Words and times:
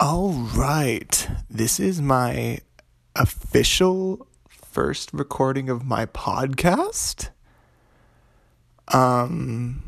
All 0.00 0.30
right. 0.30 1.28
This 1.50 1.80
is 1.80 2.00
my 2.00 2.60
official 3.16 4.28
first 4.48 5.10
recording 5.12 5.68
of 5.68 5.84
my 5.84 6.06
podcast. 6.06 7.30
Um 8.86 9.82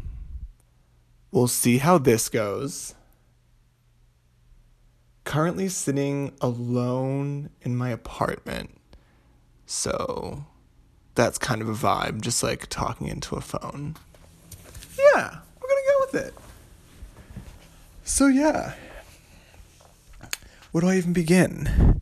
we'll 1.31 1.47
see 1.47 1.79
how 1.79 1.97
this 1.97 2.29
goes. 2.29 2.97
Currently 5.23 5.69
sitting 5.69 6.33
alone 6.41 7.51
in 7.61 7.77
my 7.77 7.91
apartment. 7.91 8.81
So 9.65 10.45
that's 11.15 11.39
kind 11.39 11.63
of 11.63 11.69
a 11.69 11.73
vibe, 11.73 12.21
just 12.21 12.43
like 12.43 12.67
talking 12.67 13.07
into 13.07 13.37
a 13.37 13.41
phone. 13.41 13.95
Yeah, 14.99 15.39
we're 15.61 15.69
gonna 15.69 15.81
go 15.87 15.97
with 16.01 16.15
it. 16.27 16.35
So 18.03 18.27
yeah, 18.27 18.75
where 20.73 20.83
do 20.83 20.89
I 20.89 20.97
even 20.97 21.13
begin? 21.13 22.01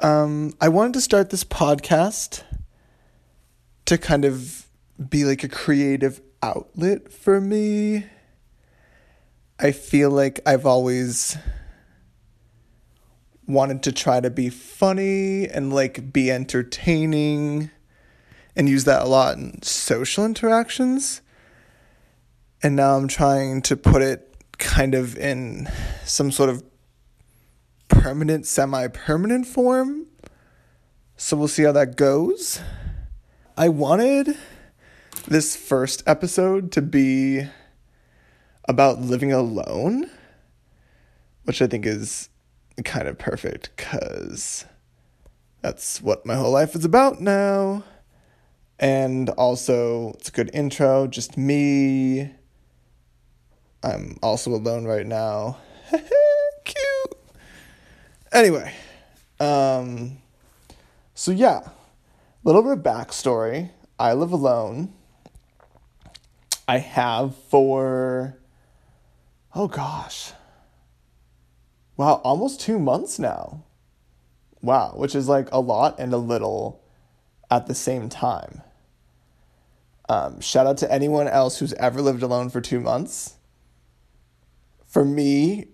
Um, 0.00 0.54
I 0.60 0.68
wanted 0.68 0.94
to 0.94 1.00
start 1.00 1.30
this 1.30 1.42
podcast 1.42 2.42
to 3.86 3.98
kind 3.98 4.24
of 4.24 4.66
be 5.08 5.24
like 5.24 5.42
a 5.42 5.48
creative 5.48 6.20
outlet 6.42 7.12
for 7.12 7.40
me. 7.40 8.06
I 9.58 9.72
feel 9.72 10.10
like 10.10 10.40
I've 10.46 10.66
always 10.66 11.36
wanted 13.48 13.82
to 13.82 13.92
try 13.92 14.20
to 14.20 14.30
be 14.30 14.50
funny 14.50 15.48
and 15.48 15.72
like 15.72 16.12
be 16.12 16.30
entertaining 16.30 17.70
and 18.54 18.68
use 18.68 18.84
that 18.84 19.02
a 19.02 19.06
lot 19.06 19.36
in 19.36 19.60
social 19.62 20.24
interactions. 20.24 21.22
And 22.62 22.76
now 22.76 22.96
I'm 22.96 23.08
trying 23.08 23.62
to 23.62 23.76
put 23.76 24.02
it 24.02 24.36
kind 24.58 24.94
of 24.94 25.16
in 25.16 25.68
some 26.04 26.30
sort 26.30 26.50
of 26.50 26.62
permanent, 27.88 28.46
semi 28.46 28.86
permanent 28.88 29.46
form. 29.46 30.06
So 31.16 31.36
we'll 31.36 31.48
see 31.48 31.64
how 31.64 31.72
that 31.72 31.96
goes. 31.96 32.60
I 33.56 33.68
wanted 33.68 34.36
this 35.26 35.56
first 35.56 36.02
episode 36.06 36.70
to 36.72 36.82
be 36.82 37.46
about 38.68 39.00
living 39.00 39.32
alone, 39.32 40.10
which 41.44 41.60
I 41.60 41.66
think 41.66 41.86
is 41.86 42.28
kind 42.84 43.08
of 43.08 43.18
perfect 43.18 43.70
because 43.76 44.64
that's 45.60 46.00
what 46.00 46.24
my 46.24 46.36
whole 46.36 46.52
life 46.52 46.76
is 46.76 46.84
about 46.84 47.20
now. 47.20 47.82
And 48.78 49.30
also, 49.30 50.10
it's 50.10 50.28
a 50.28 50.32
good 50.32 50.50
intro, 50.54 51.08
just 51.08 51.36
me. 51.36 52.30
I'm 53.82 54.18
also 54.22 54.52
alone 54.52 54.84
right 54.84 55.06
now. 55.06 55.58
Anyway, 58.30 58.74
um, 59.40 60.18
so 61.14 61.30
yeah, 61.30 61.60
a 61.60 61.72
little 62.44 62.62
bit 62.62 62.72
of 62.72 62.78
backstory. 62.80 63.70
I 63.98 64.12
live 64.12 64.32
alone. 64.32 64.92
I 66.66 66.78
have 66.78 67.34
for, 67.34 68.36
oh 69.54 69.68
gosh, 69.68 70.32
wow, 71.96 72.20
almost 72.22 72.60
two 72.60 72.78
months 72.78 73.18
now. 73.18 73.64
Wow, 74.60 74.92
which 74.96 75.14
is 75.14 75.28
like 75.28 75.48
a 75.50 75.60
lot 75.60 75.98
and 75.98 76.12
a 76.12 76.18
little 76.18 76.82
at 77.50 77.66
the 77.66 77.74
same 77.74 78.10
time. 78.10 78.60
Um, 80.10 80.40
shout 80.40 80.66
out 80.66 80.78
to 80.78 80.92
anyone 80.92 81.28
else 81.28 81.58
who's 81.58 81.72
ever 81.74 82.02
lived 82.02 82.22
alone 82.22 82.50
for 82.50 82.60
two 82.60 82.80
months. 82.80 83.36
For 84.86 85.04
me, 85.04 85.68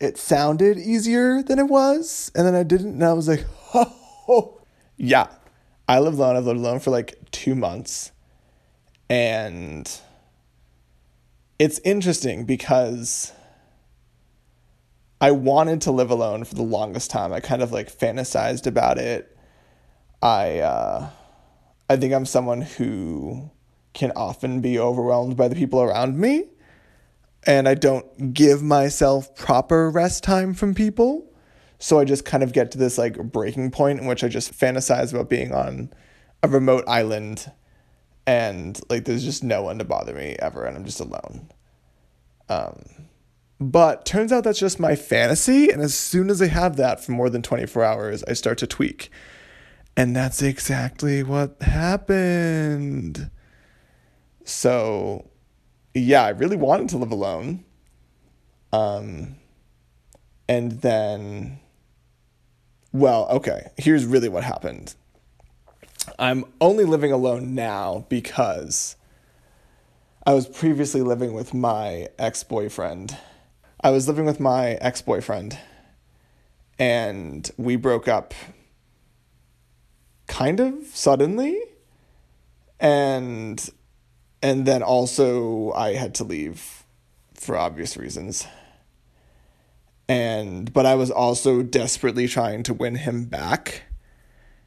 it 0.00 0.18
sounded 0.18 0.78
easier 0.78 1.42
than 1.42 1.58
it 1.58 1.68
was, 1.68 2.32
and 2.34 2.46
then 2.46 2.54
I 2.54 2.62
didn't, 2.62 2.94
and 2.94 3.04
I 3.04 3.12
was 3.12 3.28
like, 3.28 3.44
oh, 3.74 4.60
yeah. 4.96 5.28
I 5.86 5.98
lived 5.98 6.18
alone. 6.18 6.36
I've 6.36 6.44
lived 6.44 6.60
alone 6.60 6.80
for 6.80 6.90
like 6.90 7.16
two 7.32 7.54
months, 7.54 8.12
and 9.08 9.90
it's 11.58 11.80
interesting 11.80 12.44
because 12.44 13.32
I 15.20 15.32
wanted 15.32 15.80
to 15.82 15.90
live 15.90 16.10
alone 16.10 16.44
for 16.44 16.54
the 16.54 16.62
longest 16.62 17.10
time. 17.10 17.32
I 17.32 17.40
kind 17.40 17.60
of 17.60 17.72
like 17.72 17.92
fantasized 17.92 18.66
about 18.66 18.98
it. 18.98 19.36
I 20.22 20.60
uh, 20.60 21.10
I 21.88 21.96
think 21.96 22.14
I'm 22.14 22.24
someone 22.24 22.62
who 22.62 23.50
can 23.92 24.12
often 24.14 24.60
be 24.60 24.78
overwhelmed 24.78 25.36
by 25.36 25.48
the 25.48 25.56
people 25.56 25.82
around 25.82 26.16
me, 26.16 26.44
and 27.46 27.68
I 27.68 27.74
don't 27.74 28.34
give 28.34 28.62
myself 28.62 29.34
proper 29.34 29.90
rest 29.90 30.22
time 30.22 30.54
from 30.54 30.74
people. 30.74 31.26
So 31.78 31.98
I 31.98 32.04
just 32.04 32.24
kind 32.24 32.42
of 32.42 32.52
get 32.52 32.70
to 32.72 32.78
this 32.78 32.98
like 32.98 33.16
breaking 33.16 33.70
point 33.70 34.00
in 34.00 34.06
which 34.06 34.22
I 34.22 34.28
just 34.28 34.52
fantasize 34.52 35.12
about 35.12 35.30
being 35.30 35.52
on 35.52 35.90
a 36.42 36.48
remote 36.48 36.84
island 36.86 37.50
and 38.26 38.78
like 38.90 39.06
there's 39.06 39.24
just 39.24 39.42
no 39.42 39.62
one 39.62 39.78
to 39.78 39.84
bother 39.84 40.14
me 40.14 40.36
ever 40.40 40.64
and 40.64 40.76
I'm 40.76 40.84
just 40.84 41.00
alone. 41.00 41.48
Um 42.48 42.84
but 43.58 44.06
turns 44.06 44.32
out 44.32 44.44
that's 44.44 44.58
just 44.58 44.80
my 44.80 44.94
fantasy 44.94 45.70
and 45.70 45.82
as 45.82 45.94
soon 45.94 46.30
as 46.30 46.40
I 46.40 46.48
have 46.48 46.76
that 46.76 47.02
for 47.02 47.12
more 47.12 47.30
than 47.30 47.42
24 47.42 47.82
hours 47.82 48.24
I 48.24 48.34
start 48.34 48.58
to 48.58 48.66
tweak. 48.66 49.10
And 49.96 50.14
that's 50.14 50.42
exactly 50.42 51.22
what 51.22 51.60
happened. 51.62 53.30
So 54.44 55.29
yeah, 55.94 56.24
I 56.24 56.30
really 56.30 56.56
wanted 56.56 56.88
to 56.90 56.98
live 56.98 57.12
alone. 57.12 57.64
Um 58.72 59.36
and 60.48 60.80
then 60.80 61.60
well, 62.92 63.28
okay, 63.30 63.68
here's 63.76 64.04
really 64.04 64.28
what 64.28 64.42
happened. 64.42 64.94
I'm 66.18 66.44
only 66.60 66.84
living 66.84 67.12
alone 67.12 67.54
now 67.54 68.04
because 68.08 68.96
I 70.26 70.34
was 70.34 70.46
previously 70.46 71.02
living 71.02 71.32
with 71.32 71.54
my 71.54 72.08
ex 72.18 72.42
boyfriend. 72.42 73.16
I 73.80 73.90
was 73.90 74.08
living 74.08 74.26
with 74.26 74.40
my 74.40 74.72
ex 74.74 75.00
boyfriend, 75.00 75.58
and 76.78 77.50
we 77.56 77.76
broke 77.76 78.08
up 78.08 78.34
kind 80.26 80.60
of 80.60 80.74
suddenly. 80.92 81.58
And 82.78 83.68
and 84.42 84.66
then 84.66 84.82
also 84.82 85.72
I 85.72 85.94
had 85.94 86.14
to 86.16 86.24
leave 86.24 86.84
for 87.34 87.56
obvious 87.56 87.96
reasons 87.96 88.46
and 90.10 90.72
but 90.72 90.86
I 90.86 90.96
was 90.96 91.12
also 91.12 91.62
desperately 91.62 92.26
trying 92.26 92.64
to 92.64 92.74
win 92.74 92.96
him 92.96 93.26
back. 93.26 93.84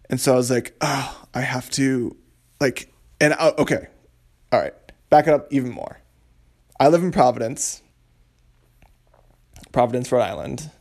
And 0.10 0.18
so 0.22 0.32
I 0.32 0.36
was 0.38 0.50
like, 0.50 0.74
oh, 0.80 1.26
I 1.34 1.42
have 1.42 1.70
to 1.72 2.16
like 2.62 2.94
and 3.20 3.34
I, 3.34 3.50
okay. 3.58 3.88
All 4.54 4.62
right. 4.62 4.74
Back 5.10 5.28
it 5.28 5.34
up 5.34 5.52
even 5.52 5.70
more. 5.70 6.00
I 6.80 6.88
live 6.88 7.04
in 7.04 7.12
Providence. 7.12 7.82
Providence, 9.74 10.10
Rhode 10.14 10.22
Island, 10.22 10.72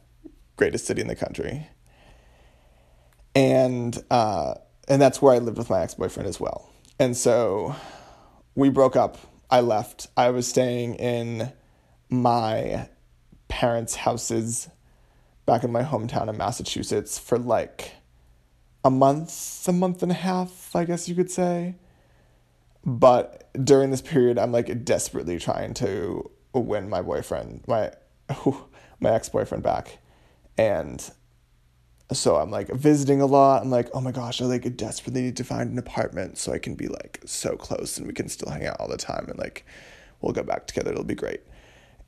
greatest 0.54 0.86
city 0.86 1.00
in 1.00 1.08
the 1.08 1.16
country. 1.16 1.66
And 3.34 3.98
uh 4.12 4.54
and 4.86 5.02
that's 5.02 5.20
where 5.20 5.34
I 5.34 5.38
lived 5.38 5.58
with 5.58 5.70
my 5.70 5.80
ex-boyfriend 5.80 6.28
as 6.28 6.38
well. 6.38 6.70
And 7.00 7.16
so 7.16 7.74
we 8.54 8.68
broke 8.68 8.96
up. 8.96 9.18
I 9.50 9.60
left. 9.60 10.08
I 10.16 10.30
was 10.30 10.48
staying 10.48 10.94
in 10.96 11.52
my 12.08 12.88
parents' 13.48 13.96
houses 13.96 14.68
back 15.46 15.64
in 15.64 15.72
my 15.72 15.82
hometown 15.82 16.28
in 16.28 16.36
Massachusetts 16.36 17.18
for 17.18 17.38
like 17.38 17.92
a 18.84 18.90
month, 18.90 19.66
a 19.68 19.72
month 19.72 20.02
and 20.02 20.12
a 20.12 20.16
half, 20.16 20.74
I 20.74 20.84
guess 20.84 21.08
you 21.08 21.14
could 21.14 21.30
say. 21.30 21.76
But 22.84 23.50
during 23.64 23.90
this 23.90 24.00
period, 24.00 24.38
I'm 24.38 24.52
like 24.52 24.84
desperately 24.84 25.38
trying 25.38 25.74
to 25.74 26.30
win 26.52 26.88
my 26.88 27.02
boyfriend, 27.02 27.64
my 27.66 27.92
my 29.00 29.10
ex 29.10 29.28
boyfriend 29.28 29.62
back, 29.62 29.98
and 30.58 31.10
so 32.12 32.36
I'm 32.36 32.50
like 32.50 32.68
visiting 32.68 33.20
a 33.20 33.26
lot. 33.26 33.62
I'm 33.62 33.70
like, 33.70 33.88
oh 33.94 34.00
my 34.00 34.12
gosh, 34.12 34.40
I 34.40 34.46
like 34.46 34.76
desperately 34.76 35.22
need 35.22 35.36
to 35.36 35.44
find 35.44 35.70
an 35.70 35.78
apartment 35.78 36.38
so 36.38 36.52
I 36.52 36.58
can 36.58 36.74
be 36.74 36.88
like 36.88 37.20
so 37.24 37.56
close 37.56 37.98
and 37.98 38.06
we 38.06 38.12
can 38.12 38.28
still 38.28 38.50
hang 38.50 38.66
out 38.66 38.76
all 38.80 38.88
the 38.88 38.96
time 38.96 39.26
and 39.28 39.38
like 39.38 39.64
we'll 40.20 40.32
go 40.32 40.42
back 40.42 40.66
together. 40.66 40.92
It'll 40.92 41.04
be 41.04 41.14
great. 41.14 41.40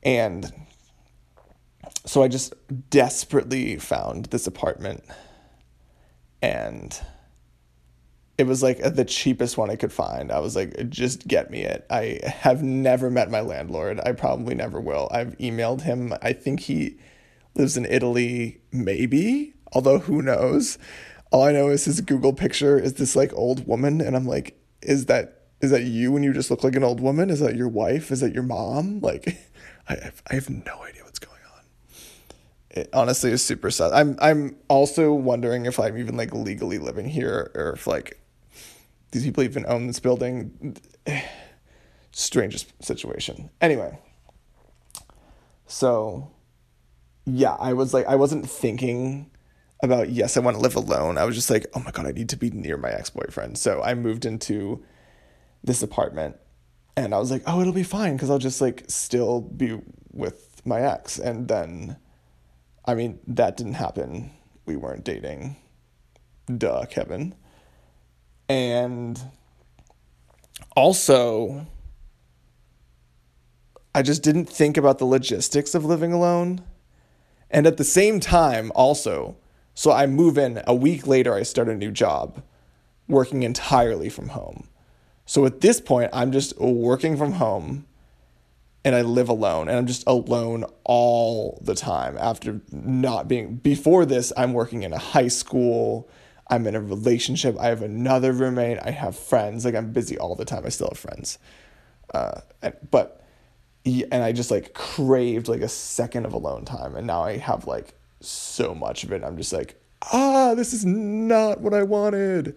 And 0.03 0.53
so 2.07 2.23
I 2.23 2.29
just 2.29 2.55
desperately 2.91 3.77
found 3.79 4.27
this 4.27 4.47
apartment 4.47 5.05
and 6.43 7.01
it 8.37 8.47
was 8.47 8.63
like 8.63 8.79
the 8.79 9.05
cheapest 9.05 9.57
one 9.57 9.71
I 9.71 9.77
could 9.77 9.93
find. 9.93 10.33
I 10.33 10.41
was 10.41 10.57
like, 10.57 10.91
just 10.91 11.27
get 11.29 11.51
me 11.51 11.61
it. 11.61 11.87
I 11.89 12.21
have 12.25 12.63
never 12.63 13.11
met 13.11 13.31
my 13.31 13.41
landlord. 13.41 14.01
I 14.05 14.13
probably 14.13 14.55
never 14.55 14.81
will. 14.81 15.09
I've 15.11 15.39
emailed 15.39 15.83
him. 15.83 16.13
I 16.21 16.33
think 16.33 16.61
he 16.61 16.99
lives 17.55 17.77
in 17.77 17.85
Italy, 17.85 18.61
maybe, 18.73 19.55
although 19.75 19.99
who 19.99 20.23
knows. 20.23 20.79
All 21.31 21.43
I 21.43 21.53
know 21.53 21.69
is 21.69 21.85
his 21.85 22.01
Google 22.01 22.33
picture 22.33 22.79
is 22.79 22.95
this 22.95 23.17
like 23.17 23.33
old 23.35 23.67
woman, 23.67 24.01
and 24.01 24.17
I'm 24.17 24.27
like, 24.27 24.57
is 24.83 25.07
that 25.07 25.43
is 25.61 25.71
that 25.71 25.83
you 25.83 26.13
when 26.13 26.23
you 26.23 26.33
just 26.33 26.51
look 26.51 26.63
like 26.63 26.77
an 26.77 26.85
old 26.85 27.01
woman? 27.01 27.31
Is 27.31 27.41
that 27.41 27.57
your 27.57 27.69
wife? 27.69 28.13
Is 28.13 28.21
that 28.21 28.33
your 28.33 28.43
mom? 28.43 29.01
Like, 29.01 29.39
I 29.89 29.95
have, 29.95 30.23
I 30.31 30.35
have 30.35 30.51
no 30.51 30.83
idea 30.83 31.03
what's 31.05 31.19
going 31.19 31.41
on. 31.57 31.65
it 32.71 32.91
honestly 32.93 33.33
is 33.33 33.43
super 33.43 33.71
sad. 33.71 33.93
I'm 33.93 34.17
I'm 34.21 34.57
also 34.69 35.13
wondering 35.13 35.67
if 35.67 35.81
I'm 35.81 35.99
even 35.99 36.17
like 36.17 36.33
legally 36.33 36.79
living 36.79 37.09
here 37.09 37.51
or 37.55 37.73
if 37.73 37.87
like 37.87 38.21
these 39.11 39.25
people 39.25 39.43
even 39.43 39.65
own 39.67 39.87
this 39.87 40.01
building. 40.01 40.77
Strangest 42.13 42.73
situation. 42.81 43.51
Anyway. 43.61 43.99
So 45.67 46.31
yeah, 47.25 47.55
I 47.55 47.73
was 47.73 47.95
like 47.95 48.07
I 48.07 48.15
wasn't 48.17 48.49
thinking 48.49 49.31
about 49.83 50.11
yes, 50.11 50.37
I 50.37 50.41
want 50.41 50.57
to 50.57 50.63
live 50.63 50.77
alone. 50.77 51.19
I 51.19 51.25
was 51.25 51.35
just 51.35 51.51
like, 51.51 51.67
oh 51.75 51.81
my 51.81 51.91
god, 51.91 52.07
I 52.07 52.13
need 52.13 52.29
to 52.31 52.37
be 52.37 52.51
near 52.51 52.77
my 52.77 52.91
ex-boyfriend. 52.91 53.59
So 53.59 53.83
I 53.83 53.95
moved 53.95 54.25
into 54.25 54.85
this 55.63 55.83
apartment 55.83 56.37
and 56.97 57.15
I 57.15 57.19
was 57.19 57.31
like, 57.31 57.43
oh, 57.47 57.61
it'll 57.61 57.73
be 57.73 57.83
fine 57.83 58.15
because 58.15 58.31
I'll 58.31 58.39
just 58.39 58.61
like 58.61 58.85
still 58.89 59.41
be 59.41 59.81
with 60.13 60.63
my 60.65 60.81
ex. 60.81 61.19
And 61.19 61.49
then, 61.49 61.97
I 62.85 62.95
mean, 62.95 63.19
that 63.27 63.57
didn't 63.57 63.75
happen. 63.75 64.31
We 64.67 64.77
weren't 64.77 65.05
dating. 65.05 65.57
Duh, 66.47 66.87
Kevin. 66.87 67.35
And 68.49 69.21
also, 70.77 71.67
I 73.95 74.03
just 74.03 74.23
didn't 74.23 74.47
think 74.47 74.77
about 74.77 74.99
the 74.99 75.05
logistics 75.05 75.75
of 75.75 75.85
living 75.85 76.13
alone. 76.13 76.63
And 77.51 77.67
at 77.67 77.77
the 77.77 77.85
same 77.85 78.21
time, 78.21 78.73
also, 78.75 79.37
so 79.75 79.93
I 79.93 80.07
move 80.07 80.39
in. 80.39 80.63
A 80.67 80.75
week 80.75 81.07
later, 81.07 81.35
I 81.35 81.43
start 81.43 81.69
a 81.69 81.75
new 81.75 81.91
job 81.91 82.43
working 83.09 83.43
entirely 83.43 84.09
from 84.09 84.29
home. 84.29 84.69
So 85.27 85.45
at 85.47 85.61
this 85.61 85.81
point, 85.81 86.11
I'm 86.13 86.33
just 86.33 86.59
working 86.59 87.17
from 87.17 87.33
home 87.33 87.87
and 88.85 88.95
I 88.95 89.03
live 89.03 89.29
alone 89.29 89.69
and 89.69 89.79
I'm 89.79 89.87
just 89.87 90.05
alone 90.07 90.65
all 90.85 91.59
the 91.63 91.75
time 91.75 92.19
after 92.19 92.61
not 92.71 93.27
being 93.27 93.57
before 93.57 94.05
this 94.05 94.33
I'm 94.37 94.53
working 94.53 94.83
in 94.83 94.93
a 94.93 94.99
high 94.99 95.29
school. 95.29 96.09
I'm 96.49 96.67
in 96.67 96.75
a 96.75 96.81
relationship. 96.81 97.59
I 97.59 97.69
have 97.69 97.81
another 97.81 98.33
roommate. 98.33 98.79
I 98.83 98.91
have 98.91 99.17
friends. 99.19 99.65
Like 99.65 99.75
I'm 99.75 99.93
busy 99.93 100.19
all 100.19 100.37
the 100.37 100.45
time. 100.45 100.67
I 100.67 100.69
still 100.69 100.89
have 100.91 100.99
friends. 100.99 101.39
Uh, 102.13 102.43
but 102.91 103.25
and 103.87 104.23
I 104.23 104.33
just 104.33 104.51
like 104.51 104.75
craved 104.75 105.49
like 105.49 105.63
a 105.63 105.69
second 105.69 106.27
of 106.27 106.35
alone 106.35 106.67
time. 106.67 106.95
And 106.95 107.07
now 107.07 107.23
I 107.23 107.39
have 107.39 107.67
like 107.67 107.95
so 108.25 108.75
much 108.75 109.05
of 109.05 109.13
it 109.13 109.23
I'm 109.25 109.37
just 109.37 109.53
like 109.53 109.81
ah 110.13 110.55
this 110.55 110.73
is 110.73 110.85
not 110.85 111.61
what 111.61 111.75
I 111.75 111.83
wanted 111.83 112.57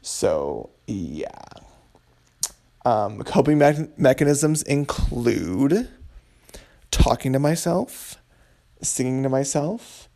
so 0.00 0.70
yeah 0.86 1.28
um, 2.88 3.22
coping 3.22 3.58
me- 3.58 3.88
mechanisms 3.98 4.62
include 4.62 5.88
talking 6.90 7.34
to 7.34 7.38
myself, 7.38 8.16
singing 8.80 9.22
to 9.24 9.28
myself, 9.28 10.08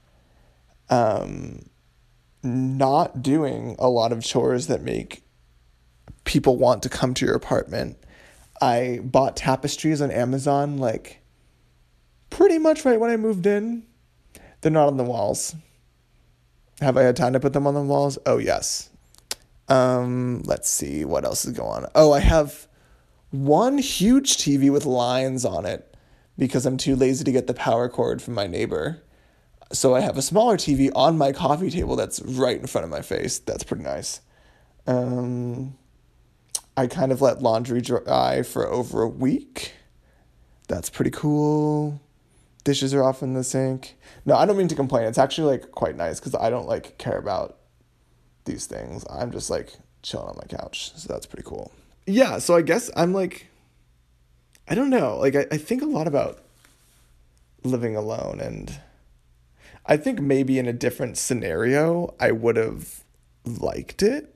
um, 0.88 1.66
not 2.42 3.22
doing 3.22 3.76
a 3.78 3.88
lot 3.88 4.10
of 4.10 4.24
chores 4.24 4.68
that 4.68 4.82
make 4.82 5.22
people 6.24 6.56
want 6.56 6.82
to 6.84 6.88
come 6.88 7.12
to 7.14 7.26
your 7.26 7.34
apartment. 7.34 7.98
I 8.60 9.00
bought 9.02 9.36
tapestries 9.36 10.00
on 10.00 10.10
Amazon 10.10 10.78
like 10.78 11.20
pretty 12.30 12.58
much 12.58 12.84
right 12.84 12.98
when 12.98 13.10
I 13.10 13.16
moved 13.16 13.46
in. 13.46 13.84
They're 14.62 14.72
not 14.72 14.86
on 14.86 14.96
the 14.96 15.04
walls. 15.04 15.54
Have 16.80 16.96
I 16.96 17.02
had 17.02 17.16
time 17.16 17.34
to 17.34 17.40
put 17.40 17.52
them 17.52 17.66
on 17.66 17.74
the 17.74 17.82
walls? 17.82 18.18
Oh, 18.26 18.38
yes. 18.38 18.90
Um, 19.68 20.42
let's 20.44 20.68
see 20.68 21.04
what 21.04 21.24
else 21.24 21.44
is 21.44 21.52
going 21.52 21.84
on. 21.84 21.90
Oh, 21.94 22.12
I 22.12 22.20
have 22.20 22.66
one 23.30 23.78
huge 23.78 24.36
TV 24.36 24.70
with 24.70 24.86
lines 24.86 25.44
on 25.44 25.66
it 25.66 25.94
because 26.38 26.66
I'm 26.66 26.76
too 26.76 26.96
lazy 26.96 27.24
to 27.24 27.32
get 27.32 27.46
the 27.46 27.54
power 27.54 27.88
cord 27.88 28.22
from 28.22 28.34
my 28.34 28.46
neighbor. 28.46 29.02
So 29.72 29.94
I 29.94 30.00
have 30.00 30.18
a 30.18 30.22
smaller 30.22 30.56
TV 30.56 30.90
on 30.94 31.16
my 31.16 31.32
coffee 31.32 31.70
table 31.70 31.96
that's 31.96 32.20
right 32.22 32.58
in 32.58 32.66
front 32.66 32.84
of 32.84 32.90
my 32.90 33.02
face. 33.02 33.38
That's 33.38 33.64
pretty 33.64 33.82
nice. 33.82 34.20
Um, 34.86 35.78
I 36.76 36.86
kind 36.86 37.12
of 37.12 37.20
let 37.20 37.42
laundry 37.42 37.80
dry 37.80 38.42
for 38.42 38.66
over 38.66 39.02
a 39.02 39.08
week. 39.08 39.72
That's 40.68 40.90
pretty 40.90 41.10
cool. 41.10 42.00
Dishes 42.64 42.94
are 42.94 43.02
off 43.02 43.22
in 43.22 43.34
the 43.34 43.42
sink. 43.42 43.96
No, 44.24 44.36
I 44.36 44.46
don't 44.46 44.56
mean 44.56 44.68
to 44.68 44.74
complain. 44.74 45.06
It's 45.06 45.18
actually 45.18 45.52
like 45.52 45.72
quite 45.72 45.96
nice 45.96 46.20
because 46.20 46.34
I 46.34 46.48
don't 46.48 46.68
like 46.68 46.96
care 46.98 47.18
about 47.18 47.58
these 48.44 48.66
things. 48.66 49.04
I'm 49.10 49.32
just 49.32 49.50
like 49.50 49.74
chilling 50.02 50.28
on 50.28 50.36
my 50.36 50.46
couch. 50.56 50.92
So 50.96 51.12
that's 51.12 51.26
pretty 51.26 51.44
cool. 51.44 51.72
Yeah, 52.06 52.38
so 52.38 52.54
I 52.54 52.62
guess 52.62 52.90
I'm 52.96 53.12
like 53.12 53.48
I 54.68 54.74
don't 54.74 54.90
know. 54.90 55.18
Like 55.18 55.34
I, 55.34 55.46
I 55.50 55.58
think 55.58 55.82
a 55.82 55.86
lot 55.86 56.06
about 56.06 56.42
living 57.64 57.96
alone 57.96 58.40
and 58.40 58.80
I 59.86 59.96
think 59.96 60.20
maybe 60.20 60.58
in 60.58 60.66
a 60.66 60.72
different 60.72 61.18
scenario 61.18 62.14
I 62.20 62.32
would 62.32 62.56
have 62.56 63.02
liked 63.44 64.02
it. 64.02 64.34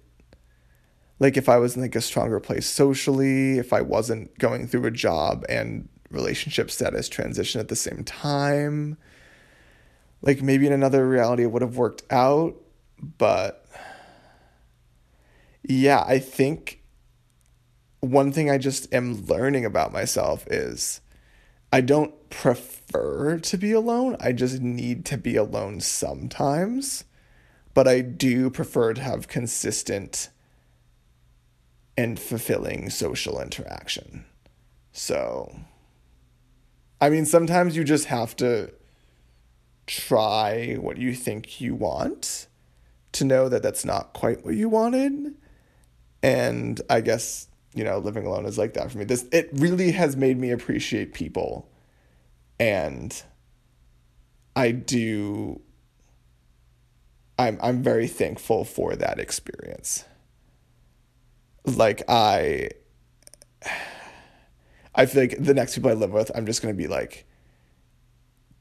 Like 1.19 1.37
if 1.37 1.49
I 1.49 1.57
was 1.57 1.77
in 1.77 1.83
like 1.83 1.97
a 1.97 2.01
stronger 2.01 2.41
place 2.41 2.67
socially, 2.67 3.59
if 3.59 3.73
I 3.73 3.81
wasn't 3.81 4.37
going 4.39 4.67
through 4.67 4.87
a 4.87 4.91
job 4.91 5.45
and 5.49 5.89
relationship 6.11 6.71
status 6.71 7.09
transition 7.09 7.61
at 7.61 7.69
the 7.69 7.77
same 7.77 8.05
time. 8.05 8.97
Like 10.23 10.43
maybe 10.43 10.67
in 10.67 10.73
another 10.73 11.09
reality 11.09 11.43
it 11.43 11.53
would 11.53 11.63
have 11.63 11.77
worked 11.77 12.03
out, 12.11 12.55
but 13.19 13.67
yeah, 15.63 16.05
I 16.07 16.19
think 16.19 16.83
one 18.01 18.33
thing 18.33 18.51
I 18.51 18.59
just 18.59 18.93
am 18.95 19.27
learning 19.27 19.65
about 19.65 19.93
myself 19.93 20.47
is 20.49 21.01
I 21.73 21.81
don't 21.81 22.31
prefer 22.31 23.39
to 23.39 23.59
be 23.59 23.73
alone. 23.73 24.17
I 24.21 24.33
just 24.33 24.61
need 24.61 25.05
to 25.07 25.19
be 25.19 25.37
alone 25.37 25.81
sometimes. 25.81 27.05
But 27.75 27.87
I 27.87 28.01
do 28.01 28.49
prefer 28.49 28.95
to 28.95 29.03
have 29.03 29.29
consistent 29.29 30.31
and 31.97 32.19
fulfilling 32.19 32.89
social 32.89 33.41
interaction. 33.41 34.25
So, 34.93 35.55
I 37.01 37.11
mean, 37.11 37.27
sometimes 37.27 37.77
you 37.77 37.85
just 37.85 38.07
have 38.07 38.35
to 38.37 38.73
try 39.87 40.75
what 40.75 40.97
you 40.97 41.15
think 41.15 41.61
you 41.61 41.75
want 41.75 42.47
to 43.13 43.25
know 43.25 43.49
that 43.49 43.63
that's 43.63 43.85
not 43.85 44.13
quite 44.13 44.45
what 44.45 44.55
you 44.55 44.69
wanted 44.69 45.35
and 46.23 46.81
I 46.91 47.03
guess, 47.03 47.47
you 47.73 47.85
know, 47.85 47.99
living 47.99 48.27
alone 48.27 48.47
is 48.47 48.59
like 48.59 48.75
that 48.75 48.91
for 48.91 48.99
me. 48.99 49.05
This 49.05 49.27
it 49.31 49.49
really 49.53 49.93
has 49.93 50.17
made 50.17 50.39
me 50.39 50.51
appreciate 50.51 51.15
people. 51.15 51.69
And 52.59 53.23
I 54.57 54.73
do 54.73 55.61
I'm 57.39 57.59
I'm 57.63 57.83
very 57.83 58.09
thankful 58.09 58.65
for 58.65 58.97
that 58.97 59.21
experience. 59.21 60.05
Like 61.65 62.03
I 62.09 62.71
I 64.97 65.07
feel 65.07 65.23
like 65.23 65.37
the 65.39 65.55
next 65.55 65.75
people 65.75 65.91
I 65.91 65.95
live 65.95 66.13
with, 66.13 66.31
I'm 66.35 66.47
just 66.47 66.63
gonna 66.63 66.75
be 66.75 66.89
like 66.89 67.27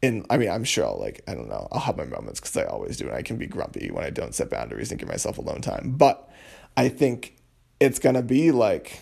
in 0.02 0.26
I 0.30 0.38
mean, 0.38 0.50
I'm 0.50 0.64
sure 0.64 0.86
I'll 0.86 1.00
like 1.00 1.22
I 1.28 1.34
don't 1.34 1.50
know, 1.50 1.68
I'll 1.72 1.80
have 1.80 1.98
my 1.98 2.06
moments 2.06 2.40
because 2.40 2.58
I 2.58 2.66
always 2.66 2.98
do 2.98 3.08
and 3.08 3.16
I 3.16 3.22
can 3.24 3.38
be 3.38 3.48
grumpy 3.48 3.90
when 3.92 4.04
I 4.04 4.10
don't 4.10 4.36
set 4.36 4.50
boundaries 4.50 4.92
and 4.92 5.00
give 5.00 5.10
myself 5.10 5.38
alone 5.38 5.62
time. 5.62 5.96
But 5.98 6.30
I 6.78 6.90
think 6.90 7.36
it's 7.80 8.00
gonna 8.00 8.22
be 8.22 8.52
like 8.52 9.02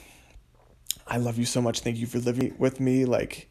i 1.07 1.17
love 1.17 1.37
you 1.37 1.45
so 1.45 1.61
much 1.61 1.81
thank 1.81 1.97
you 1.97 2.07
for 2.07 2.19
living 2.19 2.53
with 2.57 2.79
me 2.79 3.05
like 3.05 3.49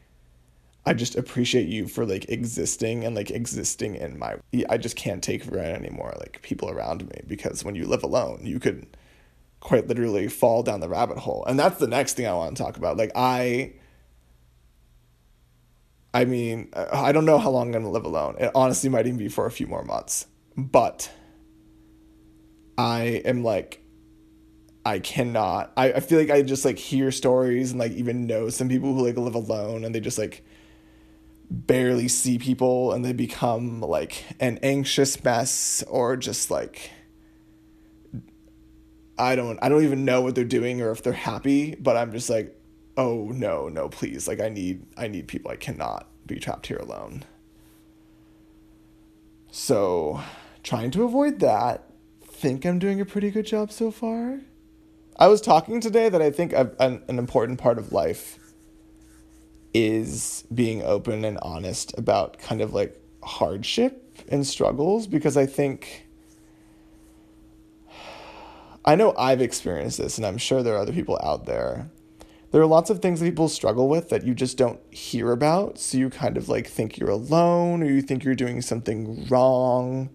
i 0.84 0.92
just 0.92 1.16
appreciate 1.16 1.68
you 1.68 1.86
for 1.86 2.04
like 2.04 2.28
existing 2.28 3.04
and 3.04 3.14
like 3.14 3.30
existing 3.30 3.94
in 3.94 4.18
my 4.18 4.34
i 4.68 4.76
just 4.76 4.96
can't 4.96 5.22
take 5.22 5.44
for 5.44 5.52
granted 5.52 5.76
anymore 5.76 6.14
like 6.18 6.40
people 6.42 6.68
around 6.70 7.08
me 7.08 7.22
because 7.26 7.64
when 7.64 7.74
you 7.74 7.86
live 7.86 8.02
alone 8.02 8.40
you 8.42 8.58
could 8.58 8.86
quite 9.62 9.86
literally 9.86 10.28
fall 10.28 10.62
down 10.62 10.80
the 10.80 10.88
rabbit 10.88 11.18
hole. 11.18 11.44
And 11.46 11.58
that's 11.58 11.78
the 11.78 11.86
next 11.86 12.14
thing 12.14 12.26
i 12.26 12.32
want 12.34 12.56
to 12.56 12.62
talk 12.62 12.76
about. 12.76 12.96
Like 12.96 13.12
i 13.14 13.72
i 16.12 16.26
mean 16.26 16.68
i 16.74 17.10
don't 17.12 17.24
know 17.24 17.38
how 17.38 17.48
long 17.50 17.68
i'm 17.68 17.72
gonna 17.72 17.90
live 17.90 18.04
alone. 18.04 18.36
It 18.38 18.50
honestly 18.54 18.90
might 18.90 19.06
even 19.06 19.18
be 19.18 19.28
for 19.28 19.46
a 19.46 19.50
few 19.50 19.66
more 19.66 19.84
months. 19.84 20.26
But 20.56 21.10
i 22.76 23.22
am 23.24 23.44
like 23.44 23.78
I 24.84 24.98
cannot. 24.98 25.72
I, 25.76 25.92
I 25.92 26.00
feel 26.00 26.18
like 26.18 26.30
I 26.30 26.42
just 26.42 26.64
like 26.64 26.76
hear 26.76 27.12
stories 27.12 27.70
and 27.70 27.78
like 27.78 27.92
even 27.92 28.26
know 28.26 28.50
some 28.50 28.68
people 28.68 28.92
who 28.92 29.06
like 29.06 29.16
live 29.16 29.36
alone 29.36 29.84
and 29.84 29.94
they 29.94 30.00
just 30.00 30.18
like 30.18 30.44
barely 31.50 32.08
see 32.08 32.36
people 32.36 32.92
and 32.92 33.04
they 33.04 33.12
become 33.12 33.80
like 33.80 34.24
an 34.40 34.58
anxious 34.62 35.22
mess 35.22 35.84
or 35.86 36.16
just 36.16 36.50
like 36.50 36.90
I 39.22 39.36
don't 39.36 39.58
I 39.62 39.68
don't 39.68 39.84
even 39.84 40.04
know 40.04 40.20
what 40.20 40.34
they're 40.34 40.44
doing 40.44 40.82
or 40.82 40.90
if 40.90 41.02
they're 41.02 41.12
happy, 41.12 41.76
but 41.76 41.96
I'm 41.96 42.10
just 42.12 42.28
like, 42.28 42.58
oh 42.96 43.30
no, 43.32 43.68
no, 43.68 43.88
please. 43.88 44.26
Like 44.26 44.40
I 44.40 44.48
need 44.48 44.84
I 44.96 45.06
need 45.06 45.28
people. 45.28 45.50
I 45.50 45.56
cannot 45.56 46.08
be 46.26 46.40
trapped 46.40 46.66
here 46.66 46.78
alone. 46.78 47.24
So 49.52 50.20
trying 50.62 50.90
to 50.92 51.04
avoid 51.04 51.38
that. 51.40 51.84
Think 52.24 52.64
I'm 52.64 52.80
doing 52.80 53.00
a 53.00 53.04
pretty 53.04 53.30
good 53.30 53.46
job 53.46 53.70
so 53.70 53.92
far. 53.92 54.40
I 55.16 55.28
was 55.28 55.40
talking 55.40 55.80
today 55.80 56.08
that 56.08 56.20
I 56.20 56.30
think 56.30 56.52
an, 56.52 57.02
an 57.06 57.18
important 57.18 57.60
part 57.60 57.78
of 57.78 57.92
life 57.92 58.38
is 59.72 60.44
being 60.52 60.82
open 60.82 61.24
and 61.24 61.38
honest 61.42 61.96
about 61.96 62.38
kind 62.38 62.60
of 62.60 62.74
like 62.74 63.00
hardship 63.22 64.18
and 64.28 64.44
struggles 64.44 65.06
because 65.06 65.36
I 65.36 65.46
think 65.46 66.06
I 68.84 68.94
know 68.96 69.14
I've 69.16 69.40
experienced 69.40 69.98
this 69.98 70.18
and 70.18 70.26
I'm 70.26 70.38
sure 70.38 70.62
there 70.62 70.74
are 70.74 70.82
other 70.82 70.92
people 70.92 71.18
out 71.22 71.46
there. 71.46 71.90
There 72.50 72.60
are 72.60 72.66
lots 72.66 72.90
of 72.90 73.00
things 73.00 73.20
that 73.20 73.26
people 73.26 73.48
struggle 73.48 73.88
with 73.88 74.10
that 74.10 74.24
you 74.24 74.34
just 74.34 74.58
don't 74.58 74.80
hear 74.92 75.32
about, 75.32 75.78
so 75.78 75.96
you 75.96 76.10
kind 76.10 76.36
of 76.36 76.48
like 76.50 76.66
think 76.66 76.98
you're 76.98 77.08
alone 77.08 77.82
or 77.82 77.86
you 77.86 78.02
think 78.02 78.24
you're 78.24 78.34
doing 78.34 78.60
something 78.60 79.26
wrong. 79.28 80.10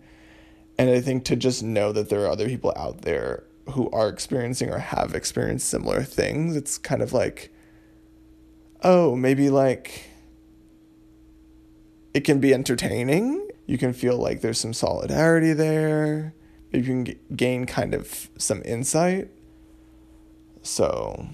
And 0.77 0.89
I 0.89 1.01
think 1.01 1.25
to 1.25 1.35
just 1.35 1.63
know 1.63 1.91
that 1.93 2.09
there 2.09 2.23
are 2.25 2.29
other 2.29 2.47
people 2.47 2.73
out 2.75 3.01
there 3.01 3.43
who 3.71 3.89
are 3.89 4.07
experiencing 4.07 4.69
or 4.69 4.77
have 4.77 5.15
experienced 5.15 5.67
similar 5.67 6.03
things, 6.03 6.55
it's 6.55 6.77
kind 6.77 7.01
of 7.01 7.11
like 7.11 7.51
oh, 8.83 9.15
maybe 9.15 9.49
like 9.49 10.05
it 12.13 12.21
can 12.21 12.39
be 12.39 12.53
entertaining. 12.53 13.47
You 13.65 13.77
can 13.77 13.93
feel 13.93 14.17
like 14.17 14.41
there's 14.41 14.59
some 14.59 14.73
solidarity 14.73 15.53
there. 15.53 16.33
You 16.71 16.83
can 16.83 17.15
gain 17.35 17.65
kind 17.65 17.93
of 17.93 18.29
some 18.37 18.61
insight. 18.65 19.29
So, 20.61 21.27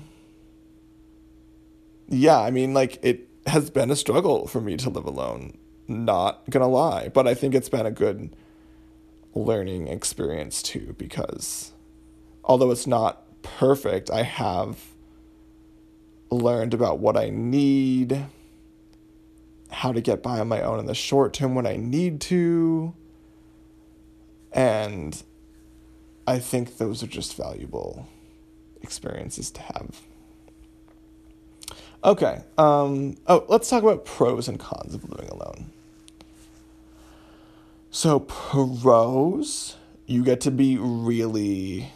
yeah, 2.08 2.40
I 2.40 2.52
mean, 2.52 2.74
like 2.74 3.00
it 3.02 3.28
has 3.48 3.70
been 3.70 3.92
a 3.92 3.96
struggle 3.96 4.48
for 4.48 4.62
me 4.62 4.78
to 4.78 4.90
live 4.90 5.06
alone. 5.06 5.58
Not 5.88 6.50
gonna 6.50 6.68
lie, 6.68 7.10
but 7.10 7.28
I 7.28 7.34
think 7.34 7.56
it's 7.56 7.70
been 7.70 7.86
a 7.86 7.92
good 7.92 8.36
learning 9.36 9.88
experience 9.88 10.62
too 10.62 10.96
because 10.98 11.74
although 12.44 12.72
it's 12.72 12.88
not 12.88 13.42
perfect, 13.42 14.12
I 14.12 14.24
have 14.24 14.80
learned 16.30 16.74
about 16.74 17.00
what 17.00 17.18
I 17.18 17.30
need, 17.30 18.26
how 19.72 19.92
to 19.92 20.02
get 20.02 20.24
by 20.24 20.40
on 20.40 20.48
my 20.48 20.62
own 20.62 20.80
in 20.80 20.86
the 20.86 20.96
short 20.96 21.34
term 21.34 21.56
when 21.56 21.66
I 21.66 21.76
need 21.76 22.22
to. 22.22 22.94
And 24.54 25.22
I 26.28 26.40
think 26.40 26.78
those 26.78 27.04
are 27.04 27.08
just 27.08 27.36
valuable 27.36 28.08
experiences 28.82 29.50
to 29.52 29.62
have. 29.62 30.02
Okay. 32.04 32.44
Um, 32.58 33.18
oh, 33.28 33.46
let's 33.48 33.70
talk 33.70 33.82
about 33.82 34.06
pros 34.06 34.48
and 34.48 34.60
cons 34.60 34.94
of 34.94 35.10
living 35.10 35.30
alone. 35.30 35.72
So, 37.90 38.20
pros, 38.20 39.78
you 40.06 40.24
get 40.24 40.42
to 40.42 40.52
be 40.52 40.78
really 40.78 41.92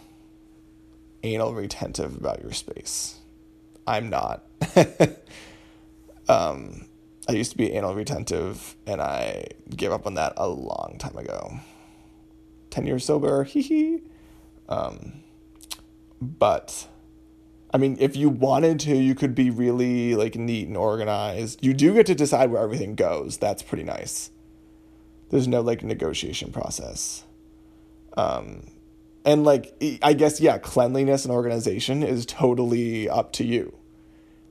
anal 1.24 1.54
retentive 1.54 2.16
about 2.16 2.42
your 2.42 2.54
space. 2.54 3.20
I'm 3.86 4.10
not. 4.10 4.44
um, 6.30 6.88
I 7.28 7.34
used 7.34 7.52
to 7.52 7.58
be 7.58 7.72
anal 7.74 7.96
retentive, 7.96 8.76
and 8.86 9.02
I 9.02 9.48
gave 9.76 9.92
up 9.92 10.06
on 10.06 10.14
that 10.14 10.34
a 10.38 10.48
long 10.48 10.96
time 11.00 11.18
ago. 11.18 11.60
Ten 12.70 12.86
years 12.86 13.06
sober, 13.06 13.44
hee 13.46 13.62
hee. 13.62 14.02
Um, 14.70 15.24
but 16.22 16.88
I 17.74 17.78
mean, 17.78 17.98
if 18.00 18.16
you 18.16 18.30
wanted 18.30 18.80
to, 18.82 18.96
you 18.96 19.16
could 19.16 19.36
be 19.36 19.50
really 19.50 20.16
like 20.16 20.36
neat 20.36 20.68
and 20.68 20.78
organized. 20.78 21.64
You 21.64 21.74
do 21.74 21.94
get 21.94 22.06
to 22.08 22.16
decide 22.16 22.50
where 22.52 22.64
everything 22.64 22.96
goes. 22.96 23.38
That's 23.38 23.62
pretty 23.62 23.84
nice. 23.84 24.32
There's 25.30 25.48
no 25.48 25.62
like 25.62 25.84
negotiation 25.84 26.52
process. 26.52 27.26
Um, 28.16 28.64
and 29.26 29.44
like 29.44 29.76
I 30.02 30.14
guess 30.14 30.40
yeah, 30.40 30.58
cleanliness 30.58 31.26
and 31.26 31.34
organization 31.34 32.02
is 32.02 32.26
totally 32.26 33.10
up 33.10 33.34
to 33.34 33.44
you. 33.44 33.78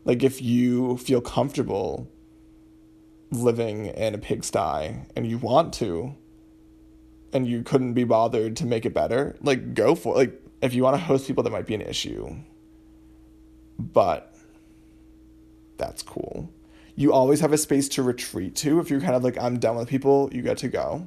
Like 0.04 0.22
if 0.22 0.42
you 0.42 0.98
feel 0.98 1.20
comfortable 1.20 2.08
living 3.32 3.86
in 3.86 4.14
a 4.14 4.18
pigsty 4.18 4.94
and 5.16 5.26
you 5.26 5.38
want 5.38 5.72
to 5.74 6.14
and 7.32 7.46
you 7.46 7.62
couldn't 7.62 7.94
be 7.94 8.04
bothered 8.04 8.56
to 8.56 8.66
make 8.66 8.86
it 8.86 8.94
better, 8.94 9.36
like 9.42 9.74
go 9.74 9.94
for 9.94 10.14
it. 10.14 10.18
Like 10.18 10.42
if 10.62 10.74
you 10.74 10.82
want 10.82 10.94
to 10.94 11.02
host 11.02 11.26
people 11.26 11.42
that 11.42 11.50
might 11.50 11.66
be 11.66 11.74
an 11.74 11.82
issue. 11.82 12.34
But 13.78 14.34
that's 15.76 16.02
cool. 16.02 16.50
You 16.94 17.12
always 17.12 17.40
have 17.40 17.52
a 17.52 17.58
space 17.58 17.88
to 17.90 18.02
retreat 18.02 18.56
to. 18.56 18.80
If 18.80 18.90
you're 18.90 19.00
kind 19.00 19.14
of 19.14 19.22
like, 19.22 19.36
I'm 19.38 19.58
done 19.58 19.76
with 19.76 19.88
people, 19.88 20.30
you 20.32 20.40
get 20.40 20.58
to 20.58 20.68
go. 20.68 21.06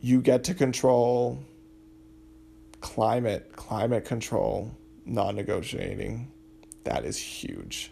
You 0.00 0.22
get 0.22 0.44
to 0.44 0.54
control 0.54 1.42
climate, 2.80 3.52
climate 3.56 4.04
control, 4.04 4.74
non 5.04 5.36
negotiating. 5.36 6.30
That 6.84 7.04
is 7.04 7.18
huge. 7.18 7.90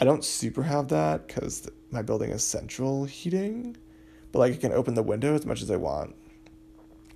I 0.00 0.04
don't 0.04 0.24
super 0.24 0.62
have 0.62 0.88
that 0.88 1.26
because 1.26 1.68
my 1.90 2.02
building 2.02 2.30
is 2.30 2.44
central 2.44 3.04
heating, 3.04 3.76
but 4.32 4.38
like 4.40 4.54
I 4.54 4.56
can 4.56 4.72
open 4.72 4.94
the 4.94 5.02
window 5.02 5.34
as 5.34 5.46
much 5.46 5.62
as 5.62 5.70
I 5.70 5.76
want. 5.76 6.14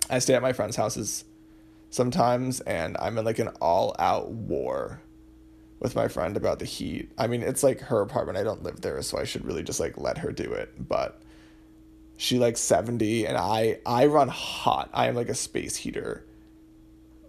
I 0.09 0.19
stay 0.19 0.33
at 0.33 0.41
my 0.41 0.53
friends' 0.53 0.75
houses 0.75 1.25
sometimes, 1.89 2.59
and 2.61 2.97
I'm 2.99 3.17
in 3.17 3.25
like 3.25 3.39
an 3.39 3.49
all 3.61 3.95
out 3.99 4.29
war 4.29 5.01
with 5.79 5.95
my 5.95 6.07
friend 6.07 6.37
about 6.37 6.59
the 6.59 6.65
heat. 6.65 7.11
I 7.17 7.27
mean, 7.27 7.41
it's 7.41 7.63
like 7.63 7.79
her 7.81 8.01
apartment. 8.01 8.37
I 8.37 8.43
don't 8.43 8.63
live 8.63 8.81
there, 8.81 9.01
so 9.01 9.17
I 9.19 9.25
should 9.25 9.45
really 9.45 9.63
just 9.63 9.79
like 9.79 9.97
let 9.97 10.17
her 10.19 10.31
do 10.31 10.51
it. 10.51 10.87
But 10.87 11.21
she 12.17 12.39
like 12.39 12.57
70 12.57 13.25
and 13.27 13.37
I 13.37 13.79
I 13.85 14.05
run 14.05 14.29
hot. 14.29 14.89
I 14.93 15.07
am 15.07 15.15
like 15.15 15.29
a 15.29 15.35
space 15.35 15.75
heater. 15.75 16.25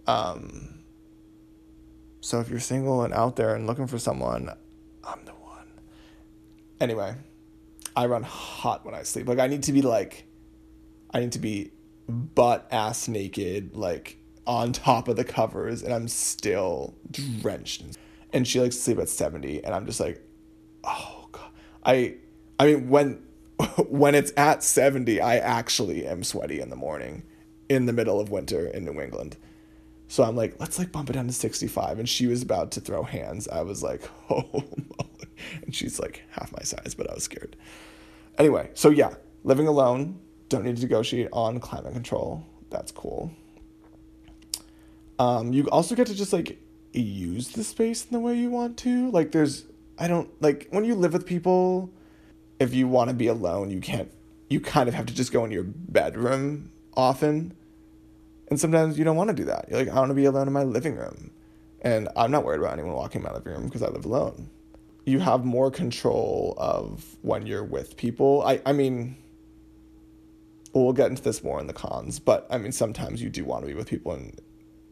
Um 0.07 0.83
so 2.21 2.39
if 2.39 2.49
you're 2.49 2.59
single 2.59 3.03
and 3.03 3.13
out 3.13 3.35
there 3.35 3.53
and 3.53 3.67
looking 3.67 3.87
for 3.87 3.99
someone, 3.99 4.49
I'm 5.03 5.25
the 5.25 5.33
one. 5.33 5.67
Anyway, 6.79 7.15
I 7.95 8.07
run 8.07 8.23
hot 8.23 8.85
when 8.85 8.95
I 8.95 9.03
sleep. 9.03 9.27
Like 9.27 9.39
I 9.39 9.47
need 9.47 9.63
to 9.63 9.73
be 9.73 9.81
like 9.81 10.25
I 11.11 11.19
need 11.19 11.31
to 11.33 11.39
be 11.39 11.71
butt 12.07 12.67
ass 12.71 13.07
naked 13.07 13.75
like 13.75 14.17
on 14.45 14.73
top 14.73 15.07
of 15.07 15.15
the 15.15 15.23
covers 15.23 15.81
and 15.81 15.93
I'm 15.93 16.07
still 16.07 16.95
drenched. 17.11 17.83
And 18.33 18.47
she 18.47 18.59
likes 18.59 18.75
to 18.75 18.81
sleep 18.81 18.99
at 18.99 19.09
70 19.09 19.63
and 19.63 19.73
I'm 19.73 19.85
just 19.85 19.99
like, 19.99 20.21
"Oh 20.83 21.29
god." 21.31 21.51
I 21.85 22.15
I 22.59 22.65
mean 22.67 22.89
when 22.89 23.23
when 23.87 24.15
it's 24.15 24.33
at 24.35 24.63
70, 24.63 25.21
I 25.21 25.37
actually 25.37 26.05
am 26.05 26.23
sweaty 26.23 26.59
in 26.59 26.69
the 26.69 26.75
morning 26.75 27.23
in 27.69 27.85
the 27.85 27.93
middle 27.93 28.19
of 28.19 28.29
winter 28.29 28.67
in 28.67 28.85
New 28.85 29.01
England. 29.01 29.37
So 30.07 30.23
I'm 30.23 30.35
like, 30.35 30.59
let's 30.59 30.77
like 30.77 30.91
bump 30.91 31.09
it 31.09 31.13
down 31.13 31.27
to 31.27 31.33
65. 31.33 31.99
And 31.99 32.07
she 32.07 32.27
was 32.27 32.41
about 32.41 32.71
to 32.71 32.81
throw 32.81 33.03
hands. 33.03 33.47
I 33.47 33.61
was 33.61 33.81
like, 33.81 34.03
oh. 34.29 34.63
and 35.63 35.73
she's 35.73 35.99
like 35.99 36.23
half 36.31 36.51
my 36.51 36.63
size, 36.63 36.93
but 36.95 37.09
I 37.09 37.13
was 37.13 37.23
scared. 37.23 37.55
Anyway, 38.37 38.69
so 38.73 38.89
yeah, 38.89 39.15
living 39.43 39.67
alone, 39.67 40.19
don't 40.49 40.63
need 40.63 40.75
to 40.77 40.81
negotiate 40.81 41.29
on 41.31 41.59
climate 41.59 41.93
control. 41.93 42.45
That's 42.69 42.91
cool. 42.91 43.31
Um, 45.17 45.53
you 45.53 45.67
also 45.69 45.95
get 45.95 46.07
to 46.07 46.15
just 46.15 46.33
like 46.33 46.59
use 46.91 47.49
the 47.49 47.63
space 47.63 48.05
in 48.05 48.11
the 48.11 48.19
way 48.19 48.37
you 48.37 48.49
want 48.49 48.77
to. 48.79 49.09
Like, 49.11 49.31
there's, 49.31 49.65
I 49.97 50.07
don't 50.07 50.29
like 50.41 50.67
when 50.71 50.85
you 50.85 50.95
live 50.95 51.13
with 51.13 51.25
people 51.25 51.89
if 52.59 52.73
you 52.73 52.87
want 52.87 53.09
to 53.09 53.13
be 53.13 53.27
alone, 53.27 53.69
you 53.69 53.79
can't, 53.79 54.11
you 54.49 54.59
kind 54.59 54.87
of 54.87 54.95
have 54.95 55.05
to 55.07 55.13
just 55.13 55.31
go 55.31 55.43
in 55.45 55.51
your 55.51 55.63
bedroom 55.63 56.71
often. 56.95 57.53
And 58.49 58.59
sometimes 58.59 58.97
you 58.97 59.03
don't 59.03 59.15
want 59.15 59.29
to 59.29 59.35
do 59.35 59.45
that. 59.45 59.67
You're 59.69 59.79
like, 59.79 59.89
I 59.89 59.95
want 59.95 60.09
to 60.09 60.15
be 60.15 60.25
alone 60.25 60.47
in 60.47 60.53
my 60.53 60.63
living 60.63 60.95
room. 60.95 61.31
And 61.81 62.09
I'm 62.15 62.31
not 62.31 62.43
worried 62.43 62.59
about 62.59 62.73
anyone 62.73 62.93
walking 62.93 63.21
in 63.21 63.25
my 63.25 63.33
living 63.33 63.53
room 63.53 63.65
because 63.65 63.81
I 63.81 63.89
live 63.89 64.05
alone. 64.05 64.49
You 65.05 65.19
have 65.19 65.45
more 65.45 65.69
control 65.71 66.55
of 66.57 67.17
when 67.21 67.45
you're 67.45 67.63
with 67.63 67.95
people. 67.95 68.41
I, 68.43 68.59
I 68.65 68.73
mean, 68.73 69.17
we'll 70.73 70.93
get 70.93 71.09
into 71.09 71.21
this 71.21 71.43
more 71.43 71.59
in 71.59 71.67
the 71.67 71.73
cons, 71.73 72.19
but 72.19 72.47
I 72.49 72.57
mean, 72.57 72.71
sometimes 72.71 73.21
you 73.21 73.29
do 73.29 73.45
want 73.45 73.63
to 73.63 73.67
be 73.67 73.73
with 73.73 73.87
people 73.87 74.13
and 74.13 74.39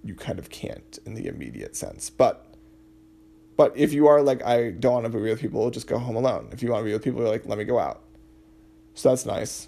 you 0.04 0.16
kind 0.16 0.40
of 0.40 0.50
can't 0.50 1.00
in 1.06 1.16
the 1.16 1.28
immediate 1.28 1.76
sense. 1.76 2.10
But 2.10 2.46
but 3.56 3.76
if 3.78 3.94
you 3.94 4.08
are 4.08 4.22
like, 4.22 4.44
I 4.44 4.72
don't 4.72 4.94
want 4.94 5.06
to 5.06 5.10
be 5.10 5.20
with 5.20 5.40
people, 5.40 5.70
just 5.70 5.88
go 5.88 6.00
home 6.00 6.16
alone. 6.16 6.50
If 6.52 6.64
you 6.64 6.72
want 6.72 6.82
to 6.82 6.86
be 6.86 6.94
with 6.94 7.04
people, 7.04 7.22
you're 7.22 7.30
like, 7.30 7.46
let 7.46 7.58
me 7.58 7.64
go 7.64 7.80
out. 7.80 8.02
So 8.96 9.10
that's 9.10 9.26
nice. 9.26 9.68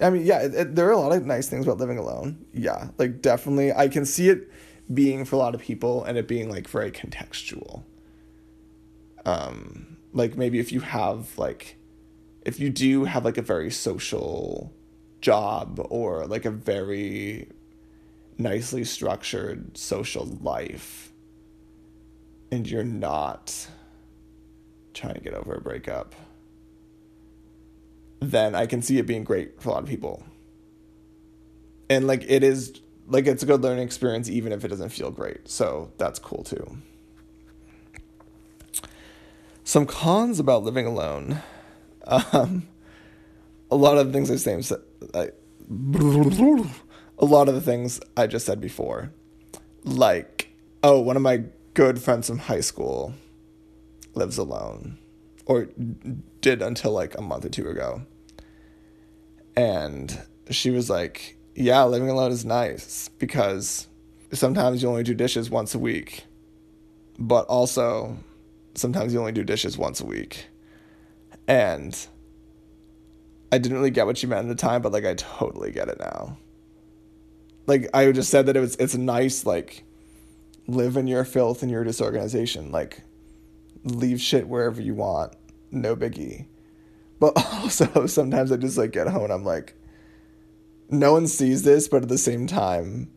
I 0.00 0.10
mean, 0.10 0.24
yeah, 0.26 0.42
it, 0.42 0.54
it, 0.54 0.74
there 0.74 0.88
are 0.88 0.92
a 0.92 0.98
lot 0.98 1.12
of 1.12 1.26
nice 1.26 1.48
things 1.48 1.66
about 1.66 1.78
living 1.78 1.98
alone. 1.98 2.44
Yeah, 2.52 2.88
like 2.98 3.22
definitely, 3.22 3.72
I 3.72 3.88
can 3.88 4.04
see 4.04 4.28
it 4.28 4.50
being 4.92 5.24
for 5.24 5.36
a 5.36 5.38
lot 5.38 5.54
of 5.54 5.60
people 5.60 6.04
and 6.04 6.16
it 6.16 6.28
being 6.28 6.50
like 6.50 6.68
very 6.68 6.90
contextual. 6.90 7.82
Um, 9.26 9.98
like 10.12 10.36
maybe 10.36 10.60
if 10.60 10.72
you 10.72 10.80
have 10.80 11.36
like, 11.36 11.76
if 12.42 12.58
you 12.60 12.70
do 12.70 13.04
have 13.04 13.24
like 13.24 13.36
a 13.36 13.42
very 13.42 13.70
social 13.70 14.72
job 15.20 15.84
or 15.90 16.26
like 16.26 16.44
a 16.44 16.50
very 16.50 17.50
nicely 18.38 18.84
structured 18.84 19.76
social 19.76 20.26
life 20.40 21.12
and 22.52 22.70
you're 22.70 22.84
not 22.84 23.66
trying 24.94 25.14
to 25.14 25.20
get 25.20 25.34
over 25.34 25.54
a 25.54 25.60
breakup, 25.60 26.14
then 28.20 28.54
I 28.54 28.66
can 28.66 28.80
see 28.80 28.98
it 28.98 29.06
being 29.06 29.24
great 29.24 29.60
for 29.60 29.70
a 29.70 29.72
lot 29.72 29.82
of 29.82 29.88
people. 29.88 30.22
And 31.90 32.06
like 32.06 32.24
it 32.28 32.44
is 32.44 32.80
like 33.08 33.26
it's 33.26 33.42
a 33.42 33.46
good 33.46 33.62
learning 33.62 33.84
experience 33.84 34.30
even 34.30 34.52
if 34.52 34.64
it 34.64 34.68
doesn't 34.68 34.90
feel 34.90 35.10
great. 35.10 35.48
So 35.48 35.92
that's 35.98 36.20
cool 36.20 36.44
too. 36.44 36.78
Some 39.66 39.84
cons 39.84 40.38
about 40.38 40.62
living 40.62 40.86
alone. 40.86 41.42
Um, 42.04 42.68
a 43.68 43.74
lot 43.74 43.98
of 43.98 44.06
the 44.06 44.12
things 44.12 44.30
I 44.30 44.36
say, 44.36 44.76
I, 45.12 45.30
a 47.18 47.24
lot 47.24 47.48
of 47.48 47.54
the 47.56 47.60
things 47.60 47.98
I 48.16 48.28
just 48.28 48.46
said 48.46 48.60
before. 48.60 49.10
Like, 49.82 50.52
oh, 50.84 51.00
one 51.00 51.16
of 51.16 51.22
my 51.22 51.42
good 51.74 52.00
friends 52.00 52.28
from 52.28 52.38
high 52.38 52.60
school 52.60 53.12
lives 54.14 54.38
alone, 54.38 54.98
or 55.46 55.66
did 56.40 56.62
until 56.62 56.92
like 56.92 57.18
a 57.18 57.20
month 57.20 57.44
or 57.44 57.48
two 57.48 57.68
ago. 57.68 58.02
And 59.56 60.16
she 60.48 60.70
was 60.70 60.88
like, 60.88 61.38
yeah, 61.56 61.82
living 61.82 62.08
alone 62.08 62.30
is 62.30 62.44
nice 62.44 63.08
because 63.18 63.88
sometimes 64.32 64.80
you 64.80 64.88
only 64.88 65.02
do 65.02 65.12
dishes 65.12 65.50
once 65.50 65.74
a 65.74 65.80
week, 65.80 66.24
but 67.18 67.46
also 67.46 68.16
sometimes 68.76 69.12
you 69.12 69.18
only 69.18 69.32
do 69.32 69.44
dishes 69.44 69.78
once 69.78 70.00
a 70.00 70.06
week. 70.06 70.48
And 71.48 71.96
I 73.52 73.58
didn't 73.58 73.78
really 73.78 73.90
get 73.90 74.06
what 74.06 74.18
she 74.18 74.26
meant 74.26 74.48
at 74.48 74.56
the 74.56 74.60
time, 74.60 74.82
but 74.82 74.92
like 74.92 75.04
I 75.04 75.14
totally 75.14 75.72
get 75.72 75.88
it 75.88 75.98
now. 75.98 76.38
Like 77.66 77.88
I 77.94 78.10
just 78.12 78.30
said 78.30 78.46
that 78.46 78.56
it 78.56 78.60
was 78.60 78.76
it's 78.76 78.94
nice 78.94 79.46
like 79.46 79.84
live 80.66 80.96
in 80.96 81.06
your 81.06 81.24
filth 81.24 81.62
and 81.62 81.70
your 81.70 81.84
disorganization. 81.84 82.70
Like 82.70 83.02
leave 83.84 84.20
shit 84.20 84.48
wherever 84.48 84.80
you 84.80 84.94
want. 84.94 85.34
No 85.70 85.96
biggie. 85.96 86.46
But 87.18 87.32
also 87.52 88.06
sometimes 88.06 88.52
I 88.52 88.56
just 88.56 88.78
like 88.78 88.92
get 88.92 89.08
home 89.08 89.24
and 89.24 89.32
I'm 89.32 89.44
like 89.44 89.74
no 90.88 91.12
one 91.12 91.26
sees 91.26 91.62
this, 91.62 91.88
but 91.88 92.02
at 92.02 92.08
the 92.08 92.18
same 92.18 92.46
time, 92.46 93.10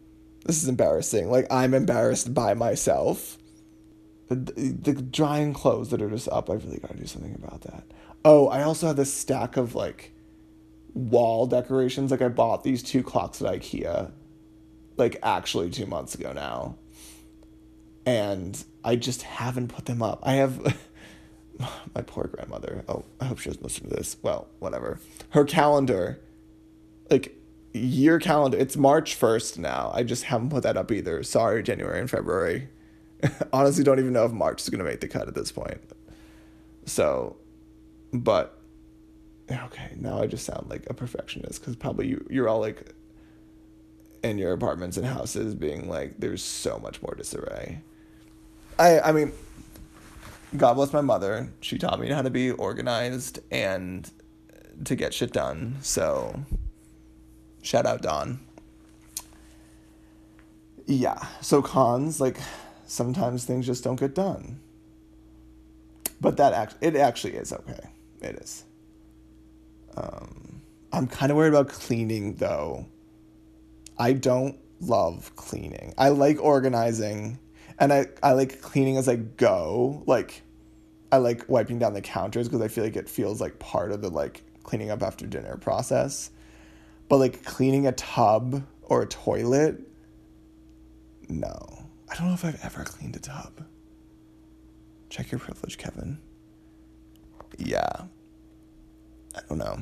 this 0.46 0.64
is 0.64 0.70
embarrassing. 0.70 1.30
Like 1.30 1.46
I'm 1.52 1.74
embarrassed 1.74 2.34
by 2.34 2.54
myself. 2.54 3.38
The, 4.30 4.94
drying 4.94 5.54
clothes 5.54 5.90
that 5.90 6.02
are 6.02 6.10
just 6.10 6.30
up, 6.30 6.50
I 6.50 6.54
really 6.54 6.78
gotta 6.78 6.96
do 6.98 7.08
something 7.08 7.34
about 7.36 7.62
that. 7.62 7.84
Oh, 8.24 8.48
I 8.48 8.64
also 8.64 8.88
have 8.88 8.96
this 8.96 9.14
stack 9.14 9.58
of 9.58 9.74
like 9.76 10.12
wall 10.94 11.48
decorations. 11.48 12.12
Like 12.12 12.22
I 12.22 12.28
bought 12.28 12.64
these 12.64 12.84
two 12.84 13.02
clocks 13.02 13.42
at 13.42 13.48
IKEA, 13.48 14.12
like 14.98 15.18
actually 15.24 15.72
two 15.72 15.88
months 15.88 16.14
ago 16.14 16.32
now, 16.32 16.76
and 18.06 18.64
I 18.84 18.96
just 18.96 19.24
haven't 19.24 19.70
put 19.70 19.86
them 19.86 20.04
up. 20.04 20.20
I 20.24 20.34
have 20.34 20.78
my 21.96 22.02
poor 22.04 22.26
grandmother. 22.26 22.84
Oh, 22.88 23.06
I 23.20 23.26
hope 23.26 23.40
she 23.40 23.50
doesn't 23.50 23.64
listen 23.64 23.90
to 23.90 23.96
this. 23.96 24.18
Well, 24.22 24.48
whatever. 24.60 25.00
Her 25.30 25.44
calendar, 25.44 26.20
like 27.10 27.36
year 27.74 28.20
calendar. 28.20 28.58
It's 28.58 28.78
March 28.78 29.16
first 29.16 29.58
now. 29.58 29.92
I 29.94 30.04
just 30.04 30.26
haven't 30.26 30.50
put 30.50 30.64
that 30.64 30.78
up 30.78 30.92
either. 30.92 31.24
Sorry, 31.24 31.64
January 31.64 32.00
and 32.00 32.10
February. 32.10 32.70
Honestly, 33.54 33.84
don't 33.84 34.00
even 34.00 34.14
know 34.14 34.26
if 34.26 34.32
March 34.32 34.62
is 34.62 34.70
gonna 34.70 34.84
make 34.84 35.02
the 35.02 35.08
cut 35.08 35.28
at 35.28 35.36
this 35.36 35.52
point. 35.52 35.80
So, 36.86 37.38
but 38.14 38.60
okay, 39.52 39.92
now 39.98 40.22
I 40.22 40.28
just 40.28 40.46
sound 40.46 40.70
like 40.70 40.86
a 40.90 40.94
perfectionist 40.94 41.62
because 41.62 41.76
probably 41.76 42.08
you 42.08 42.26
you're 42.30 42.48
all 42.48 42.60
like 42.60 42.94
in 44.24 44.38
your 44.38 44.54
apartments 44.54 44.98
and 44.98 45.06
houses 45.06 45.56
being 45.56 45.90
like, 45.90 46.20
there's 46.20 46.44
so 46.44 46.80
much 46.80 47.02
more 47.02 47.14
disarray. 47.16 47.82
I 48.78 49.00
I 49.00 49.12
mean, 49.12 49.34
God 50.56 50.76
bless 50.76 50.94
my 50.94 51.02
mother. 51.02 51.52
She 51.62 51.78
taught 51.78 52.00
me 52.00 52.10
how 52.10 52.22
to 52.22 52.30
be 52.30 52.52
organized 52.52 53.40
and 53.52 54.10
to 54.86 54.96
get 54.96 55.14
shit 55.14 55.34
done. 55.34 55.78
So, 55.82 56.44
shout 57.62 57.86
out 57.86 58.02
Dawn. 58.02 58.40
Yeah. 60.86 61.20
So 61.42 61.62
cons 61.62 62.20
like 62.20 62.38
sometimes 62.90 63.46
things 63.46 63.66
just 63.66 63.84
don't 63.84 64.00
get 64.00 64.16
done. 64.16 64.60
But 66.22 66.38
that 66.38 66.54
act 66.54 66.76
it 66.82 66.96
actually 66.96 67.36
is 67.36 67.54
okay. 67.54 67.90
It 68.22 68.36
is. 68.36 68.66
Um, 69.96 70.62
I'm 70.92 71.08
kind 71.08 71.32
of 71.32 71.38
worried 71.38 71.50
about 71.50 71.70
cleaning 71.70 72.36
though. 72.36 72.86
I 73.98 74.14
don't 74.14 74.58
love 74.82 75.36
cleaning. 75.36 75.94
I 75.98 76.10
like 76.10 76.42
organizing 76.42 77.40
and 77.80 77.94
I, 77.94 78.08
I 78.22 78.34
like 78.34 78.62
cleaning 78.62 78.98
as 78.98 79.08
I 79.08 79.16
go. 79.16 80.04
Like 80.06 80.42
I 81.12 81.18
like 81.18 81.48
wiping 81.48 81.80
down 81.80 81.94
the 81.94 82.02
counters 82.02 82.48
because 82.48 82.62
I 82.62 82.68
feel 82.68 82.84
like 82.84 82.96
it 82.96 83.10
feels 83.10 83.40
like 83.40 83.60
part 83.60 83.92
of 83.92 84.02
the 84.02 84.10
like 84.10 84.44
cleaning 84.64 84.92
up 84.92 85.02
after 85.02 85.26
dinner 85.26 85.58
process. 85.58 86.32
But 87.08 87.18
like 87.18 87.44
cleaning 87.44 87.88
a 87.88 87.92
tub 87.94 88.64
or 88.84 89.02
a 89.04 89.08
toilet, 89.08 89.80
no. 91.28 91.79
I 92.10 92.16
don't 92.16 92.28
know 92.28 92.34
if 92.34 92.44
I've 92.46 92.64
ever 92.64 92.84
cleaned 92.84 93.16
a 93.16 93.20
tub. 93.20 93.64
Check 95.10 95.32
your 95.32 95.40
privilege, 95.40 95.78
Kevin. 95.78 96.20
Yeah. 97.58 98.04
I 99.36 99.42
don't 99.48 99.58
know. 99.58 99.80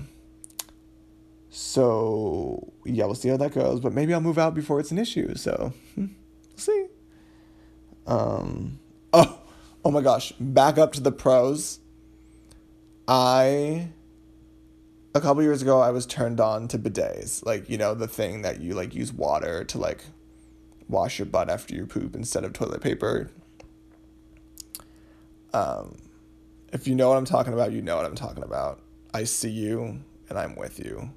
So 1.50 2.74
yeah, 2.86 3.06
we'll 3.06 3.16
see 3.16 3.30
how 3.30 3.38
that 3.38 3.54
goes. 3.54 3.80
But 3.80 3.94
maybe 3.94 4.14
I'll 4.14 4.22
move 4.22 4.38
out 4.38 4.54
before 4.54 4.80
it's 4.80 4.92
an 4.92 4.98
issue. 4.98 5.36
So 5.36 5.74
hmm, 5.96 6.06
we'll 6.50 6.58
see. 6.58 6.88
Um. 8.06 8.80
Oh. 9.14 9.40
Oh 9.86 9.92
my 9.92 10.02
gosh. 10.02 10.34
Back 10.40 10.78
up 10.78 10.94
to 10.94 11.02
the 11.02 11.12
pros. 11.12 11.80
I. 13.08 13.90
A 15.16 15.22
couple 15.22 15.42
years 15.42 15.64
ago, 15.64 15.80
I 15.80 15.90
was 15.90 16.06
turned 16.06 16.40
on 16.40 16.68
to 16.68 16.78
bidets, 16.78 17.44
like 17.44 17.70
you 17.70 17.78
know 17.78 17.96
the 17.96 18.08
thing 18.08 18.44
that 18.44 18.62
you 18.62 18.76
like 18.76 18.94
use 18.94 19.12
water 19.12 19.64
to 19.64 19.80
like 19.80 20.04
wash 20.88 21.20
your 21.20 21.26
butt 21.26 21.50
after 21.50 21.76
you 21.76 21.86
poop 21.86 22.16
instead 22.16 22.44
of 22.44 22.54
toilet 22.54 22.82
paper. 22.82 23.30
Um, 25.54 25.98
if 26.74 26.88
you 26.88 26.96
know 26.96 27.10
what 27.10 27.18
I'm 27.18 27.26
talking 27.26 27.54
about, 27.54 27.72
you 27.72 27.82
know 27.82 27.96
what 27.96 28.06
I'm 28.06 28.16
talking 28.16 28.44
about. 28.44 28.82
I 29.14 29.24
see 29.24 29.50
you 29.50 30.02
and 30.30 30.38
I'm 30.38 30.56
with 30.56 30.80
you. 30.80 31.12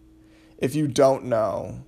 If 0.59 0.75
you 0.75 0.89
don't 0.89 1.25
know, 1.25 1.85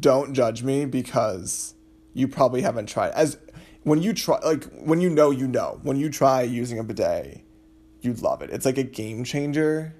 don't 0.00 0.34
judge 0.34 0.62
me 0.62 0.86
because 0.86 1.74
you 2.12 2.28
probably 2.28 2.62
haven't 2.62 2.86
tried. 2.86 3.10
As 3.10 3.36
when 3.82 4.02
you 4.02 4.12
try 4.12 4.38
like 4.40 4.64
when 4.80 5.00
you 5.00 5.10
know 5.10 5.30
you 5.30 5.46
know. 5.46 5.78
When 5.82 5.96
you 5.98 6.08
try 6.08 6.42
using 6.42 6.78
a 6.78 6.84
bidet, 6.84 7.40
you'd 8.00 8.22
love 8.22 8.42
it. 8.42 8.50
It's 8.50 8.64
like 8.64 8.78
a 8.78 8.82
game 8.82 9.24
changer. 9.24 9.94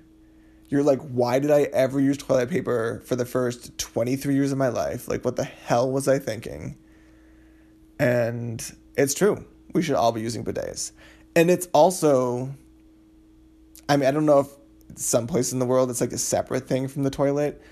You're 0.75 0.83
like, 0.83 0.99
why 1.03 1.39
did 1.39 1.53
I 1.53 1.69
ever 1.73 2.01
use 2.01 2.17
toilet 2.17 2.51
paper 2.51 3.01
for 3.07 3.15
the 3.15 3.25
first 3.25 3.79
23 3.79 4.35
years 4.35 4.51
of 4.51 4.59
my 4.59 4.67
life? 4.67 5.07
Like 5.07 5.25
what 5.25 5.37
the 5.37 5.45
hell 5.45 5.89
was 5.89 6.09
I 6.09 6.19
thinking? 6.19 6.77
And 8.01 8.61
it's 8.97 9.15
true. 9.15 9.45
We 9.73 9.83
should 9.83 9.95
all 9.95 10.11
be 10.11 10.21
using 10.21 10.45
bidets. 10.45 10.91
And 11.37 11.49
it's 11.49 11.69
also 11.73 12.53
I 13.89 13.97
mean, 13.97 14.09
I 14.09 14.11
don't 14.11 14.27
know 14.27 14.41
if 14.41 14.49
some 14.97 15.29
place 15.29 15.53
in 15.53 15.61
the 15.61 15.65
world 15.65 15.91
it's 15.91 16.01
like 16.01 16.13
a 16.13 16.19
separate 16.19 16.67
thing 16.67 16.89
from 16.89 17.05
the 17.05 17.11
toilet. 17.11 17.63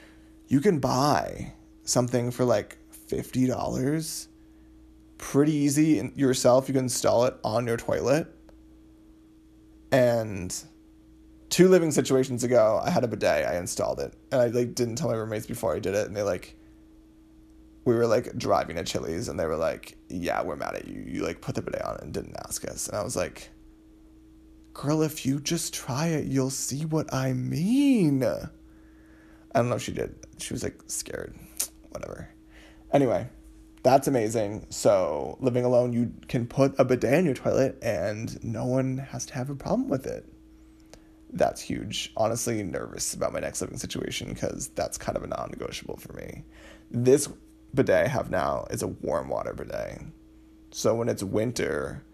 You 0.47 0.61
can 0.61 0.79
buy 0.79 1.55
something 1.83 2.31
for 2.31 2.45
like 2.45 2.79
fifty 3.09 3.49
dollars, 3.49 4.29
pretty 5.19 5.55
easy 5.55 6.12
yourself. 6.15 6.69
You 6.69 6.75
can 6.75 6.85
install 6.85 7.25
it 7.25 7.35
on 7.43 7.67
your 7.67 7.79
toilet. 7.79 8.29
And 9.91 10.55
two 11.53 11.69
living 11.69 11.93
situations 11.93 12.43
ago, 12.43 12.81
I 12.83 12.91
had 12.91 13.05
a 13.05 13.09
bidet. 13.09 13.47
I 13.47 13.59
installed 13.59 14.01
it, 14.01 14.15
and 14.33 14.41
I 14.41 14.47
like 14.47 14.75
didn't 14.75 14.97
tell 14.97 15.09
my 15.09 15.15
roommates 15.15 15.47
before 15.47 15.77
I 15.77 15.79
did 15.79 15.95
it, 15.95 16.09
and 16.09 16.17
they 16.17 16.23
like. 16.23 16.57
We 17.85 17.97
were 17.97 18.07
like 18.07 18.38
driving 18.38 18.77
to 18.77 18.85
Chili's, 18.85 19.29
and 19.29 19.38
they 19.38 19.47
were 19.47 19.57
like, 19.57 19.97
"Yeah, 20.09 20.43
we're 20.43 20.57
mad 20.57 20.77
at 20.77 20.88
you. 20.88 21.05
You 21.07 21.25
like 21.25 21.41
put 21.41 21.57
the 21.57 21.62
bidet 21.62 21.83
on 21.83 21.99
and 22.01 22.12
didn't 22.12 22.37
ask 22.47 22.65
us." 22.67 22.88
And 22.88 22.97
I 22.97 23.03
was 23.03 23.17
like, 23.17 23.51
Girl, 24.75 25.03
if 25.03 25.27
you 25.27 25.38
just 25.38 25.75
try 25.75 26.09
it, 26.09 26.27
you'll 26.27 26.51
see 26.51 26.85
what 26.85 27.12
I 27.12 27.33
mean. 27.35 28.25
I 28.25 28.49
don't 29.55 29.69
know 29.69 29.77
if 29.77 29.83
she 29.83 29.93
did. 29.93 30.15
She 30.38 30.55
was 30.55 30.62
like 30.62 30.81
scared. 30.87 31.35
Whatever. 31.91 32.31
Anyway, 32.93 33.29
that's 33.83 34.09
amazing. 34.09 34.67
So, 34.71 35.37
living 35.41 35.65
alone, 35.65 35.93
you 35.93 36.15
can 36.27 36.47
put 36.47 36.75
a 36.79 36.85
bidet 36.85 37.19
in 37.19 37.27
your 37.27 37.35
toilet 37.35 37.79
and 37.83 38.43
no 38.43 38.65
one 38.65 38.97
has 38.97 39.27
to 39.27 39.35
have 39.35 39.51
a 39.51 39.55
problem 39.55 39.88
with 39.88 40.07
it. 40.07 40.27
That's 41.33 41.61
huge. 41.61 42.12
Honestly, 42.16 42.62
nervous 42.62 43.14
about 43.14 43.33
my 43.33 43.40
next 43.40 43.61
living 43.62 43.79
situation 43.79 44.29
because 44.29 44.68
that's 44.68 44.99
kind 44.99 45.16
of 45.16 45.25
a 45.25 45.27
non 45.27 45.51
negotiable 45.51 45.97
for 45.97 46.12
me. 46.12 46.45
This 46.90 47.29
bidet 47.75 48.05
I 48.05 48.09
have 48.09 48.31
now 48.31 48.66
is 48.71 48.83
a 48.83 48.88
warm 48.88 49.29
water 49.29 49.55
bidet. 49.55 50.03
So, 50.73 50.95
when 50.95 51.09
it's 51.09 51.23
winter, 51.23 52.05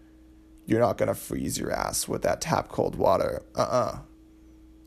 you're 0.65 0.79
not 0.79 0.97
going 0.97 1.07
to 1.07 1.15
freeze 1.15 1.57
your 1.57 1.71
ass 1.71 2.07
with 2.07 2.21
that 2.21 2.41
tap 2.41 2.69
cold 2.69 2.95
water. 2.95 3.43
Uh 3.55 3.61
uh-uh. 3.61 3.91
uh. 3.95 3.99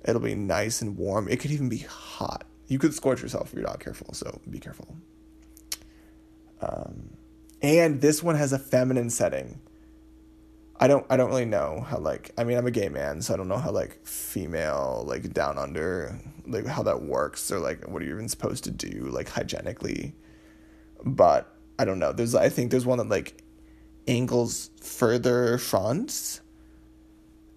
it 0.04 0.12
will 0.14 0.20
be 0.20 0.34
nice 0.34 0.80
and 0.80 0.96
warm. 0.96 1.28
It 1.28 1.40
could 1.40 1.50
even 1.50 1.68
be 1.68 1.78
hot. 1.78 2.44
You 2.68 2.78
could 2.78 2.94
scorch 2.94 3.20
yourself 3.20 3.48
if 3.48 3.54
you're 3.54 3.66
not 3.66 3.80
careful, 3.80 4.14
so 4.14 4.40
be 4.48 4.58
careful. 4.58 4.96
Um, 6.60 7.10
and 7.60 8.00
this 8.00 8.22
one 8.22 8.36
has 8.36 8.52
a 8.52 8.58
feminine 8.58 9.10
setting. 9.10 9.60
I 10.82 10.88
don't 10.88 11.06
I 11.08 11.16
don't 11.16 11.30
really 11.30 11.44
know 11.44 11.86
how 11.88 11.98
like 11.98 12.32
I 12.36 12.42
mean 12.42 12.58
I'm 12.58 12.66
a 12.66 12.72
gay 12.72 12.88
man, 12.88 13.22
so 13.22 13.34
I 13.34 13.36
don't 13.36 13.46
know 13.46 13.56
how 13.56 13.70
like 13.70 14.04
female 14.04 15.04
like 15.06 15.32
down 15.32 15.56
under 15.56 16.18
like 16.44 16.66
how 16.66 16.82
that 16.82 17.02
works 17.02 17.52
or 17.52 17.60
like 17.60 17.86
what 17.86 18.02
are 18.02 18.04
you 18.04 18.12
even 18.14 18.28
supposed 18.28 18.64
to 18.64 18.72
do 18.72 19.08
like 19.08 19.28
hygienically. 19.28 20.12
But 21.04 21.54
I 21.78 21.84
don't 21.84 22.00
know. 22.00 22.12
There's 22.12 22.34
I 22.34 22.48
think 22.48 22.72
there's 22.72 22.84
one 22.84 22.98
that 22.98 23.08
like 23.08 23.40
angles 24.08 24.70
further 24.80 25.56
front 25.58 26.40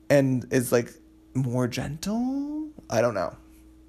and 0.08 0.46
is 0.52 0.72
like 0.72 0.94
more 1.34 1.68
gentle. 1.68 2.70
I 2.92 3.02
don't 3.02 3.16
know. 3.16 3.36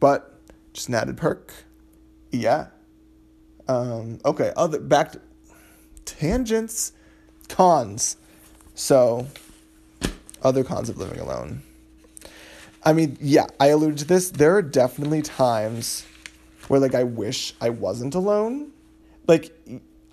but 0.01 0.41
just 0.73 0.89
an 0.89 0.95
added 0.95 1.19
perk. 1.19 1.53
Yeah. 2.31 2.69
Um, 3.69 4.19
okay, 4.25 4.53
other 4.57 4.81
back 4.81 5.13
to 5.13 5.21
tangents, 6.07 6.93
cons. 7.49 8.17
So, 8.77 9.27
other 10.43 10.63
cons 10.63 10.91
of 10.91 10.99
living 10.99 11.19
alone. 11.19 11.63
I 12.85 12.93
mean, 12.93 13.17
yeah, 13.23 13.47
I 13.59 13.69
alluded 13.69 13.99
to 14.01 14.05
this. 14.05 14.31
There 14.31 14.55
are 14.55 14.63
definitely 14.63 15.23
times 15.23 16.05
where 16.69 16.79
like 16.79 16.95
I 16.95 17.03
wish 17.03 17.55
I 17.59 17.71
wasn't 17.71 18.15
alone. 18.15 18.73
Like 19.27 19.51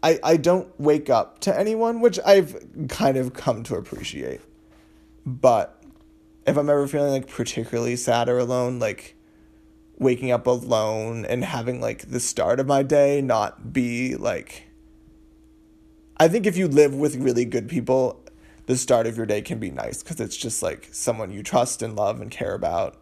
I 0.02 0.17
I 0.23 0.38
don't 0.38 0.67
wake 0.80 1.10
up 1.10 1.39
to 1.39 1.58
anyone, 1.58 1.99
which 1.99 2.19
I've 2.26 2.56
kind 2.88 3.17
of 3.17 3.34
come 3.34 3.63
to 3.63 3.76
appreciate. 3.76 4.39
But 5.26 5.84
if 6.47 6.58
I'm 6.58 6.69
ever 6.69 6.88
feeling 6.88 7.12
like 7.12 7.28
particularly 7.28 7.97
sad 7.97 8.30
or 8.30 8.39
alone, 8.39 8.80
like 8.80 9.15
waking 9.99 10.32
up 10.32 10.47
alone 10.47 11.26
and 11.26 11.43
having 11.43 11.82
like 11.82 12.10
the 12.10 12.19
start 12.21 12.62
of 12.62 12.65
my 12.65 12.82
day 12.82 13.21
not 13.21 13.73
be 13.73 14.15
like 14.15 14.69
I 16.15 16.30
think 16.30 16.45
if 16.45 16.56
you 16.56 16.67
live 16.67 16.95
with 16.95 17.15
really 17.17 17.43
good 17.43 17.67
people, 17.67 18.22
the 18.65 18.78
start 18.78 19.08
of 19.08 19.17
your 19.17 19.26
day 19.26 19.41
can 19.41 19.60
be 19.60 19.71
nice 19.71 20.02
because 20.02 20.19
it's 20.19 20.38
just 20.38 20.63
like 20.63 20.89
someone 20.91 21.32
you 21.32 21.43
trust 21.43 21.82
and 21.82 21.95
love 21.95 22.21
and 22.21 22.32
care 22.32 22.54
about 22.54 23.02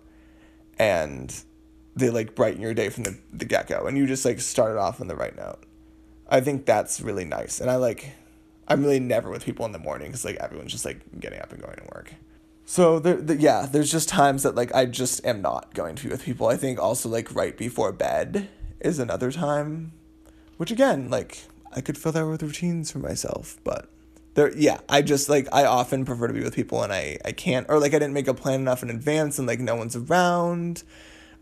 and 0.80 1.43
they 1.95 2.10
like 2.10 2.36
brighten 2.36 2.62
your 2.62 2.74
day 2.74 2.89
from 2.89 3.04
the, 3.04 3.17
the 3.32 3.45
get-go 3.45 3.86
and 3.86 3.97
you 3.97 4.08
just 4.08 4.26
like 4.26 4.39
start 4.39 4.71
it 4.71 4.78
off 4.78 5.02
on 5.02 5.08
the 5.08 5.15
right 5.15 5.36
note. 5.36 5.60
I 6.28 6.41
think 6.41 6.65
that's 6.65 7.02
really 7.02 7.26
nice 7.26 7.60
and 7.60 7.69
i 7.69 7.76
like 7.76 8.13
i'm 8.67 8.82
really 8.82 9.00
never 9.00 9.30
with 9.30 9.43
people 9.43 9.65
in 9.65 9.74
the 9.74 9.80
morning 9.80 10.08
because 10.08 10.24
like 10.24 10.38
everyone's 10.38 10.71
just 10.71 10.86
like 10.86 11.02
getting 11.19 11.39
up 11.39 11.52
and 11.52 11.62
going 11.62 11.76
to 11.76 11.84
work. 11.93 12.13
So 12.65 13.00
there, 13.00 13.17
the, 13.17 13.36
yeah 13.36 13.65
there's 13.65 13.91
just 13.91 14.10
times 14.10 14.43
that 14.43 14.56
like 14.56 14.74
i 14.74 14.86
just 14.86 15.26
am 15.26 15.41
not 15.41 15.74
going 15.74 15.95
to 15.95 16.04
be 16.04 16.10
with 16.10 16.24
people. 16.24 16.47
I 16.47 16.58
think 16.58 16.80
also 16.80 17.10
like 17.10 17.36
right 17.36 17.58
before 17.58 17.91
bed 17.91 18.50
is 18.80 18.97
another 18.97 19.32
time 19.32 19.91
which 20.58 20.71
again 20.71 21.10
like 21.10 21.43
i 21.71 21.82
could 21.82 21.97
fill 21.97 22.12
that 22.12 22.26
with 22.26 22.41
routines 22.41 22.91
for 22.91 23.00
myself 23.00 23.60
but 23.63 23.89
there 24.34 24.56
yeah 24.58 24.80
i 24.88 25.02
just 25.02 25.30
like 25.30 25.48
i 25.52 25.65
often 25.65 26.06
prefer 26.06 26.28
to 26.28 26.34
be 26.34 26.44
with 26.44 26.56
people 26.56 26.84
and 26.84 26.94
i 26.94 27.17
i 27.26 27.32
can't 27.32 27.65
or 27.70 27.80
like 27.80 27.94
i 27.94 28.00
didn't 28.00 28.13
make 28.13 28.28
a 28.28 28.34
plan 28.34 28.62
enough 28.62 28.84
in 28.84 28.89
advance 28.89 29.38
and 29.38 29.48
like 29.48 29.60
no 29.60 29.76
one's 29.76 29.96
around 29.96 30.84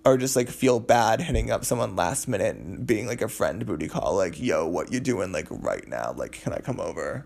or 0.06 0.18
just 0.18 0.36
like 0.36 0.50
feel 0.50 0.80
bad 0.80 1.22
hitting 1.22 1.52
up 1.52 1.66
someone 1.66 1.96
last 1.96 2.28
minute 2.28 2.56
and 2.56 2.88
being 2.88 3.08
like 3.08 3.22
a 3.22 3.28
friend 3.28 3.66
booty 3.66 3.88
call 3.88 4.16
like 4.16 4.40
yo 4.40 4.66
what 4.66 4.92
you 4.92 5.00
doing 5.00 5.32
like 5.32 5.48
right 5.50 5.88
now? 5.88 6.14
Like 6.16 6.34
can 6.34 6.54
i 6.54 6.60
come 6.60 6.80
over? 6.80 7.26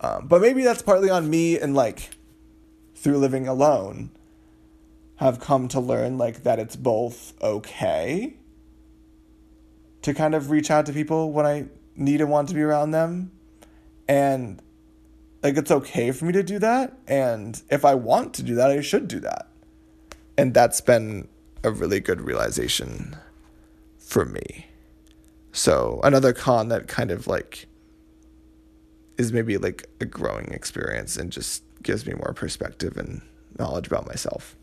Um, 0.00 0.28
but 0.28 0.40
maybe 0.40 0.62
that's 0.62 0.82
partly 0.82 1.10
on 1.10 1.28
me 1.28 1.58
and 1.58 1.74
like 1.74 2.10
through 2.94 3.18
living 3.18 3.48
alone 3.48 4.10
have 5.16 5.40
come 5.40 5.66
to 5.68 5.80
learn 5.80 6.16
like 6.16 6.44
that 6.44 6.60
it's 6.60 6.76
both 6.76 7.34
okay 7.42 8.36
to 10.02 10.14
kind 10.14 10.36
of 10.36 10.50
reach 10.50 10.70
out 10.70 10.86
to 10.86 10.92
people 10.92 11.32
when 11.32 11.44
i 11.44 11.66
need 11.96 12.20
and 12.20 12.30
want 12.30 12.48
to 12.48 12.54
be 12.54 12.62
around 12.62 12.92
them 12.92 13.32
and 14.08 14.62
like 15.42 15.56
it's 15.56 15.70
okay 15.70 16.10
for 16.10 16.24
me 16.24 16.32
to 16.32 16.42
do 16.42 16.58
that 16.58 16.96
and 17.06 17.62
if 17.70 17.84
i 17.84 17.94
want 17.94 18.34
to 18.34 18.42
do 18.42 18.54
that 18.54 18.70
i 18.70 18.80
should 18.80 19.06
do 19.06 19.20
that 19.20 19.48
and 20.36 20.54
that's 20.54 20.80
been 20.80 21.28
a 21.64 21.70
really 21.70 22.00
good 22.00 22.20
realization 22.20 23.16
for 23.98 24.24
me. 24.24 24.66
So 25.52 26.00
another 26.04 26.32
con 26.32 26.68
that 26.68 26.86
kind 26.88 27.10
of 27.10 27.26
like 27.26 27.66
is 29.16 29.32
maybe 29.32 29.58
like 29.58 29.88
a 30.00 30.04
growing 30.04 30.52
experience 30.52 31.16
and 31.16 31.32
just 31.32 31.64
gives 31.82 32.06
me 32.06 32.14
more 32.14 32.32
perspective 32.32 32.96
and 32.96 33.20
knowledge 33.58 33.88
about 33.88 34.06
myself. 34.06 34.56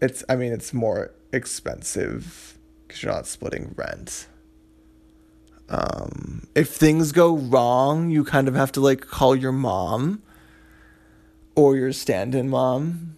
It's 0.00 0.22
I 0.28 0.36
mean 0.36 0.52
it's 0.52 0.72
more 0.72 1.12
expensive 1.32 2.58
because 2.86 3.02
you're 3.02 3.12
not 3.12 3.26
splitting 3.26 3.74
rent. 3.76 4.28
Um, 5.68 6.46
if 6.54 6.74
things 6.74 7.12
go 7.12 7.36
wrong, 7.36 8.10
you 8.10 8.24
kind 8.24 8.48
of 8.48 8.54
have 8.54 8.72
to 8.72 8.80
like 8.80 9.00
call 9.00 9.34
your 9.34 9.52
mom 9.52 10.22
or 11.54 11.76
your 11.76 11.92
stand-in 11.92 12.48
mom. 12.48 13.16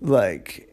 Like 0.00 0.68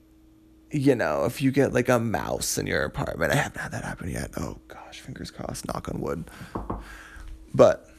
you 0.71 0.93
know, 0.93 1.23
if 1.25 1.41
you 1.41 1.51
get 1.51 1.73
like 1.73 1.89
a 1.89 1.99
mouse 1.99 2.57
in 2.57 2.67
your 2.67 2.83
apartment, 2.83 3.31
I 3.31 3.35
haven't 3.35 3.61
had 3.61 3.71
that 3.71 3.83
happen 3.83 4.09
yet. 4.09 4.31
Oh 4.37 4.57
gosh, 4.67 4.99
fingers 4.99 5.31
crossed, 5.31 5.67
knock 5.67 5.87
on 5.89 6.01
wood. 6.01 6.29
But 7.53 7.89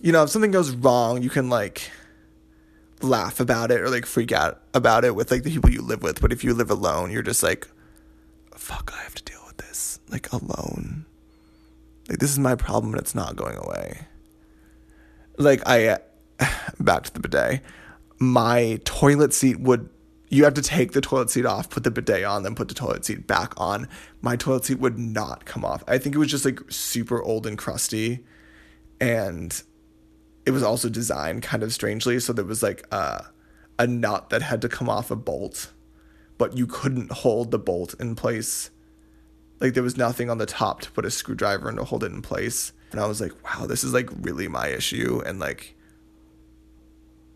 you 0.00 0.12
know, 0.12 0.24
if 0.24 0.30
something 0.30 0.50
goes 0.50 0.70
wrong, 0.70 1.22
you 1.22 1.30
can 1.30 1.48
like 1.48 1.90
laugh 3.02 3.40
about 3.40 3.70
it 3.70 3.80
or 3.80 3.90
like 3.90 4.06
freak 4.06 4.32
out 4.32 4.62
about 4.74 5.04
it 5.04 5.14
with 5.14 5.30
like 5.30 5.42
the 5.42 5.50
people 5.50 5.70
you 5.70 5.82
live 5.82 6.02
with. 6.02 6.20
But 6.20 6.32
if 6.32 6.42
you 6.42 6.54
live 6.54 6.70
alone, 6.70 7.10
you're 7.10 7.22
just 7.22 7.42
like, 7.42 7.68
fuck, 8.56 8.92
I 8.96 9.02
have 9.02 9.14
to 9.16 9.22
deal 9.22 9.42
with 9.46 9.58
this 9.58 10.00
like 10.08 10.32
alone. 10.32 11.04
Like 12.08 12.18
this 12.18 12.30
is 12.30 12.38
my 12.38 12.54
problem 12.54 12.92
and 12.92 13.00
it's 13.00 13.14
not 13.14 13.36
going 13.36 13.56
away. 13.56 14.06
Like 15.38 15.62
I 15.66 15.98
back 16.80 17.04
to 17.04 17.12
the 17.12 17.20
bidet. 17.20 17.62
My 18.18 18.80
toilet 18.84 19.32
seat 19.34 19.60
would 19.60 19.88
you 20.32 20.44
have 20.44 20.54
to 20.54 20.62
take 20.62 20.92
the 20.92 21.02
toilet 21.02 21.28
seat 21.28 21.44
off, 21.44 21.68
put 21.68 21.84
the 21.84 21.90
bidet 21.90 22.24
on, 22.24 22.42
then 22.42 22.54
put 22.54 22.68
the 22.68 22.74
toilet 22.74 23.04
seat 23.04 23.26
back 23.26 23.52
on. 23.58 23.86
My 24.22 24.34
toilet 24.34 24.64
seat 24.64 24.78
would 24.78 24.98
not 24.98 25.44
come 25.44 25.62
off. 25.62 25.84
I 25.86 25.98
think 25.98 26.14
it 26.14 26.18
was 26.18 26.30
just 26.30 26.46
like 26.46 26.60
super 26.70 27.22
old 27.22 27.46
and 27.46 27.58
crusty. 27.58 28.24
And 28.98 29.62
it 30.46 30.52
was 30.52 30.62
also 30.62 30.88
designed 30.88 31.42
kind 31.42 31.62
of 31.62 31.70
strangely. 31.74 32.18
So 32.18 32.32
there 32.32 32.46
was 32.46 32.62
like 32.62 32.86
a, 32.90 33.26
a 33.78 33.86
nut 33.86 34.30
that 34.30 34.40
had 34.40 34.62
to 34.62 34.70
come 34.70 34.88
off 34.88 35.10
a 35.10 35.16
bolt, 35.16 35.70
but 36.38 36.56
you 36.56 36.66
couldn't 36.66 37.12
hold 37.12 37.50
the 37.50 37.58
bolt 37.58 37.94
in 38.00 38.14
place. 38.14 38.70
Like 39.62 39.74
there 39.74 39.82
was 39.84 39.96
nothing 39.96 40.28
on 40.28 40.38
the 40.38 40.44
top 40.44 40.80
to 40.80 40.90
put 40.90 41.04
a 41.04 41.10
screwdriver 41.10 41.68
in 41.68 41.76
to 41.76 41.84
hold 41.84 42.02
it 42.02 42.10
in 42.10 42.20
place. 42.20 42.72
And 42.90 43.00
I 43.00 43.06
was 43.06 43.20
like, 43.20 43.32
wow, 43.44 43.66
this 43.66 43.84
is 43.84 43.94
like 43.94 44.10
really 44.20 44.48
my 44.48 44.66
issue. 44.66 45.22
And 45.24 45.38
like, 45.38 45.76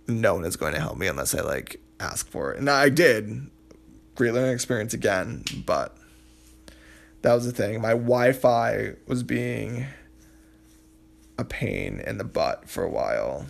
no 0.09 0.35
one 0.35 0.45
is 0.45 0.57
going 0.57 0.75
to 0.75 0.81
help 0.81 0.99
me 0.99 1.07
unless 1.07 1.37
I 1.37 1.43
like 1.43 1.81
ask 2.01 2.29
for 2.29 2.53
it. 2.53 2.59
And 2.59 2.69
I 2.69 2.89
did. 2.89 3.49
Great 4.17 4.33
learning 4.33 4.55
experience 4.55 4.93
again, 4.93 5.45
but 5.67 5.97
that 7.23 7.33
was 7.33 7.45
the 7.45 7.53
thing. 7.53 7.81
My 7.81 7.91
Wi 7.91 8.33
Fi 8.33 8.95
was 9.07 9.23
being 9.23 9.87
a 11.39 11.45
pain 11.45 12.01
in 12.01 12.19
the 12.19 12.25
butt 12.25 12.69
for 12.69 12.83
a 12.83 12.91
while. 12.91 13.47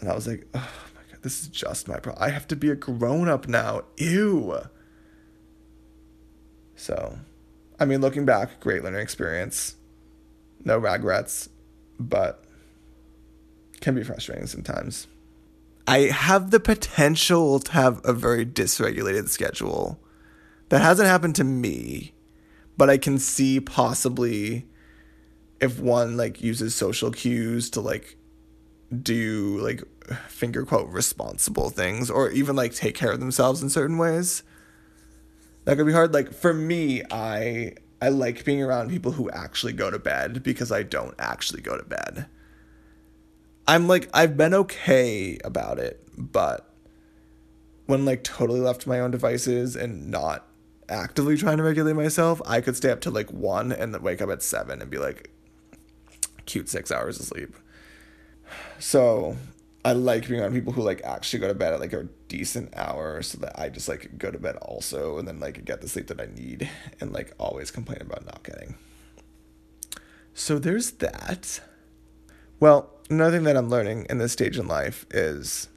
And 0.00 0.08
I 0.08 0.14
was 0.14 0.26
like, 0.26 0.46
oh 0.54 0.72
my 0.94 1.02
God, 1.10 1.22
this 1.22 1.42
is 1.42 1.48
just 1.48 1.86
my 1.86 1.98
problem. 1.98 2.24
I 2.24 2.30
have 2.30 2.48
to 2.48 2.56
be 2.56 2.70
a 2.70 2.76
grown 2.76 3.28
up 3.28 3.46
now. 3.46 3.82
Ew. 3.98 4.58
So, 6.76 7.18
I 7.78 7.84
mean, 7.84 8.00
looking 8.00 8.24
back, 8.24 8.60
great 8.60 8.84
learning 8.84 9.00
experience. 9.00 9.76
No 10.64 10.78
regrets, 10.78 11.48
but 11.98 12.44
can 13.80 13.94
be 13.94 14.04
frustrating 14.04 14.46
sometimes. 14.46 15.06
I 15.86 16.00
have 16.02 16.50
the 16.50 16.60
potential 16.60 17.58
to 17.60 17.72
have 17.72 18.00
a 18.04 18.12
very 18.12 18.46
dysregulated 18.46 19.28
schedule. 19.28 20.00
That 20.70 20.80
hasn't 20.80 21.08
happened 21.08 21.36
to 21.36 21.44
me, 21.44 22.14
but 22.78 22.88
I 22.88 22.96
can 22.96 23.18
see 23.18 23.60
possibly 23.60 24.66
if 25.60 25.78
one 25.78 26.16
like 26.16 26.42
uses 26.42 26.74
social 26.74 27.10
cues 27.10 27.68
to 27.70 27.80
like 27.80 28.16
do 29.02 29.58
like 29.60 29.82
finger 30.28 30.64
quote 30.64 30.88
responsible 30.88 31.70
things 31.70 32.10
or 32.10 32.30
even 32.30 32.56
like 32.56 32.74
take 32.74 32.94
care 32.94 33.12
of 33.12 33.20
themselves 33.20 33.62
in 33.62 33.68
certain 33.68 33.98
ways. 33.98 34.42
That 35.64 35.76
could 35.76 35.86
be 35.86 35.92
hard. 35.92 36.12
Like 36.12 36.32
for 36.32 36.52
me, 36.52 37.02
I 37.10 37.74
I 38.00 38.08
like 38.08 38.44
being 38.44 38.62
around 38.62 38.90
people 38.90 39.12
who 39.12 39.30
actually 39.30 39.72
go 39.72 39.90
to 39.90 39.98
bed 39.98 40.42
because 40.42 40.70
I 40.70 40.82
don't 40.82 41.14
actually 41.18 41.62
go 41.62 41.76
to 41.76 41.84
bed. 41.84 42.26
I'm 43.66 43.88
like 43.88 44.08
I've 44.12 44.36
been 44.36 44.54
okay 44.54 45.38
about 45.44 45.78
it, 45.78 46.06
but 46.16 46.70
when 47.86 48.04
like 48.04 48.22
totally 48.24 48.60
left 48.60 48.82
to 48.82 48.88
my 48.88 49.00
own 49.00 49.10
devices 49.10 49.76
and 49.76 50.10
not 50.10 50.46
actively 50.88 51.36
trying 51.36 51.56
to 51.58 51.62
regulate 51.62 51.94
myself, 51.94 52.40
I 52.46 52.60
could 52.60 52.76
stay 52.76 52.90
up 52.90 53.00
to 53.02 53.10
like 53.10 53.30
one 53.32 53.72
and 53.72 53.94
then 53.94 54.02
wake 54.02 54.20
up 54.20 54.30
at 54.30 54.42
seven 54.42 54.82
and 54.82 54.90
be 54.90 54.98
like 54.98 55.30
cute 56.46 56.68
six 56.68 56.90
hours 56.90 57.18
of 57.18 57.26
sleep. 57.26 57.54
So 58.78 59.36
I 59.84 59.92
like 59.92 60.26
being 60.28 60.40
around 60.40 60.54
people 60.54 60.72
who 60.72 60.82
like 60.82 61.02
actually 61.04 61.40
go 61.40 61.48
to 61.48 61.54
bed 61.54 61.74
at 61.74 61.80
like 61.80 61.92
a 61.92 62.08
decent 62.28 62.74
hour 62.74 63.20
so 63.20 63.38
that 63.38 63.58
I 63.60 63.68
just 63.68 63.88
like 63.88 64.16
go 64.16 64.30
to 64.30 64.38
bed 64.38 64.56
also 64.56 65.18
and 65.18 65.28
then 65.28 65.40
like 65.40 65.64
get 65.64 65.82
the 65.82 65.88
sleep 65.88 66.06
that 66.06 66.20
I 66.20 66.26
need 66.34 66.70
and 67.00 67.12
like 67.12 67.34
always 67.38 67.70
complain 67.70 68.00
about 68.00 68.24
not 68.24 68.42
getting. 68.42 68.76
So 70.32 70.58
there's 70.58 70.92
that. 70.92 71.60
Well, 72.60 72.90
another 73.10 73.36
thing 73.36 73.44
that 73.44 73.56
I'm 73.56 73.68
learning 73.68 74.06
in 74.08 74.18
this 74.18 74.32
stage 74.32 74.58
in 74.58 74.66
life 74.66 75.04
is 75.10 75.68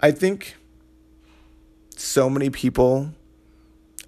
I 0.00 0.12
think 0.12 0.56
so 1.96 2.30
many 2.30 2.48
people 2.48 3.10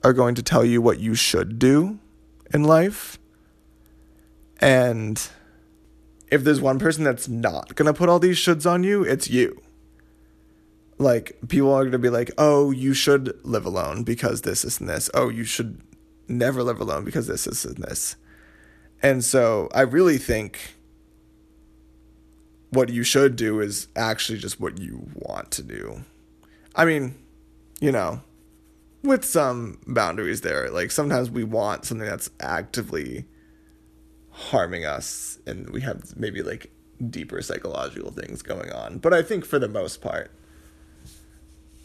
are 0.02 0.12
going 0.14 0.34
to 0.34 0.42
tell 0.42 0.64
you 0.64 0.80
what 0.80 0.98
you 0.98 1.14
should 1.14 1.58
do 1.58 1.98
in 2.54 2.64
life. 2.64 3.18
And 4.60 5.28
if 6.30 6.44
there's 6.44 6.60
one 6.60 6.78
person 6.78 7.04
that's 7.04 7.28
not 7.28 7.74
to 7.76 7.94
put 7.94 8.08
all 8.08 8.18
these 8.18 8.36
shoulds 8.36 8.70
on 8.70 8.84
you, 8.84 9.02
it's 9.02 9.28
you. 9.30 9.60
like 10.98 11.38
people 11.48 11.72
are 11.72 11.88
to 11.88 11.98
be 11.98 12.10
like, 12.10 12.30
"Oh, 12.38 12.70
you 12.70 12.92
should 12.94 13.38
live 13.44 13.64
alone 13.64 14.02
because 14.02 14.42
this, 14.42 14.62
this, 14.62 14.80
and 14.80 14.88
this. 14.88 15.08
Oh, 15.14 15.28
you 15.28 15.44
should 15.44 15.80
never 16.26 16.62
live 16.62 16.80
alone 16.80 17.04
because 17.04 17.26
this, 17.26 17.44
this, 17.44 17.64
and 17.64 17.76
this." 17.78 18.16
And 19.00 19.24
so 19.24 19.68
I 19.72 19.82
really 19.82 20.18
think 20.18 20.58
what 22.70 22.88
you 22.88 23.02
should 23.02 23.36
do 23.36 23.60
is 23.60 23.88
actually 23.96 24.38
just 24.38 24.60
what 24.60 24.78
you 24.78 25.08
want 25.14 25.50
to 25.52 25.62
do. 25.62 26.04
I 26.74 26.84
mean, 26.84 27.14
you 27.80 27.92
know, 27.92 28.20
with 29.02 29.24
some 29.24 29.78
boundaries 29.86 30.40
there. 30.42 30.70
Like 30.70 30.90
sometimes 30.90 31.30
we 31.30 31.44
want 31.44 31.84
something 31.84 32.06
that's 32.06 32.30
actively 32.40 33.24
harming 34.38 34.84
us 34.84 35.38
and 35.46 35.68
we 35.70 35.80
have 35.80 36.16
maybe 36.16 36.42
like 36.42 36.70
deeper 37.10 37.42
psychological 37.42 38.12
things 38.12 38.40
going 38.40 38.70
on. 38.70 38.98
But 38.98 39.12
I 39.12 39.22
think 39.22 39.44
for 39.44 39.58
the 39.58 39.68
most 39.68 40.00
part, 40.00 40.30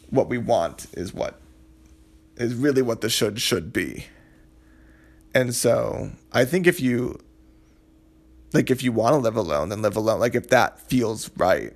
what 0.10 0.30
we 0.30 0.38
want 0.38 0.86
is 0.94 1.14
what 1.14 1.40
is 2.38 2.54
really 2.54 2.82
what 2.82 3.02
the 3.02 3.10
should 3.10 3.42
should 3.42 3.74
be. 3.74 4.06
And 5.34 5.56
so 5.56 6.12
I 6.32 6.46
think 6.46 6.68
if 6.68 6.80
you 6.80 7.20
like 8.54 8.70
if 8.70 8.84
you 8.84 8.92
want 8.92 9.14
to 9.14 9.18
live 9.18 9.36
alone, 9.36 9.70
then 9.70 9.82
live 9.82 9.96
alone. 9.96 10.20
Like 10.20 10.36
if 10.36 10.50
that 10.50 10.80
feels 10.80 11.32
right, 11.36 11.74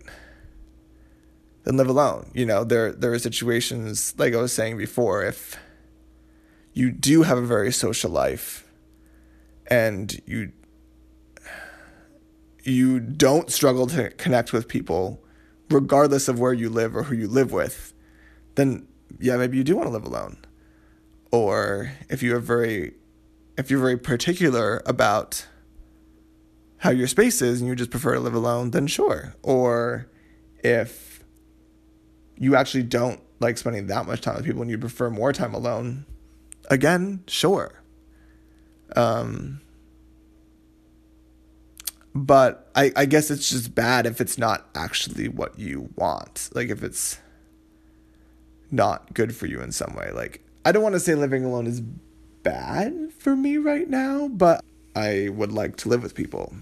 then 1.64 1.78
live 1.78 1.90
alone. 1.90 2.30
You 2.36 2.46
know, 2.46 2.64
there 2.64 2.92
there 2.92 3.12
are 3.14 3.20
situations 3.20 4.14
like 4.18 4.36
I 4.36 4.38
was 4.38 4.54
saying 4.54 4.78
before, 4.78 5.24
if 5.24 5.58
you 6.74 6.92
do 6.92 7.24
have 7.24 7.40
a 7.40 7.46
very 7.46 7.72
social 7.72 8.12
life 8.12 8.64
and 9.66 10.22
you 10.28 10.52
you 12.68 13.00
don't 13.00 13.52
struggle 13.52 13.88
to 13.88 14.10
connect 14.12 14.52
with 14.52 14.68
people 14.68 15.24
regardless 15.70 16.28
of 16.28 16.40
where 16.40 16.54
you 16.54 16.70
live 16.70 16.96
or 16.96 17.04
who 17.04 17.16
you 17.16 17.28
live 17.28 17.52
with, 17.52 17.94
then 18.56 18.88
yeah, 19.20 19.38
maybe 19.38 19.58
you 19.58 19.64
do 19.64 19.76
want 19.76 19.88
to 19.88 19.92
live 19.92 20.06
alone. 20.06 20.38
Or 21.32 21.92
if 22.10 22.24
you 22.24 22.36
are 22.36 22.40
very 22.40 22.94
if 23.58 23.72
you're 23.72 23.80
very 23.80 23.98
particular 23.98 24.82
about 24.86 25.48
how 26.78 26.92
your 26.92 27.08
space 27.08 27.42
is 27.42 27.60
and 27.60 27.68
you 27.68 27.76
just 27.76 27.90
prefer 27.90 28.14
to 28.14 28.20
live 28.20 28.36
alone, 28.36 28.72
then 28.72 28.86
sure. 28.86 29.34
Or 29.42 30.08
if 30.60 31.24
you 32.38 32.56
actually 32.56 32.84
don't 32.84 33.20
like 33.40 33.58
spending 33.58 33.88
that 33.88 34.06
much 34.06 34.22
time 34.22 34.36
with 34.36 34.46
people 34.46 34.62
and 34.62 34.70
you 34.70 34.78
prefer 34.78 35.10
more 35.10 35.34
time 35.34 35.54
alone, 35.56 36.06
again, 36.70 37.24
sure. 37.28 37.82
Um, 38.96 39.62
but 42.26 42.70
I, 42.76 42.92
I 42.96 43.06
guess 43.06 43.30
it's 43.30 43.50
just 43.50 43.76
bad 43.76 44.06
if 44.06 44.20
it's 44.20 44.38
not 44.38 44.68
actually 44.74 45.28
what 45.28 45.60
you 45.60 45.90
want. 45.96 46.50
Like 46.54 46.70
if 46.70 46.84
it's 46.84 47.20
not 48.72 49.14
good 49.14 49.36
for 49.36 49.46
you 49.46 49.62
in 49.62 49.72
some 49.72 49.96
way. 49.96 50.12
Like 50.12 50.44
I 50.66 50.72
don't 50.72 50.84
want 50.84 50.96
to 50.96 51.00
say 51.00 51.16
living 51.16 51.44
alone 51.44 51.68
is 51.68 51.82
bad 52.44 53.12
for 53.18 53.36
me 53.36 53.58
right 53.58 53.90
now, 53.90 54.28
but 54.30 54.64
I 54.96 55.30
would 55.30 55.52
like 55.52 55.76
to 55.78 55.90
live 55.90 56.02
with 56.02 56.16
people. 56.16 56.54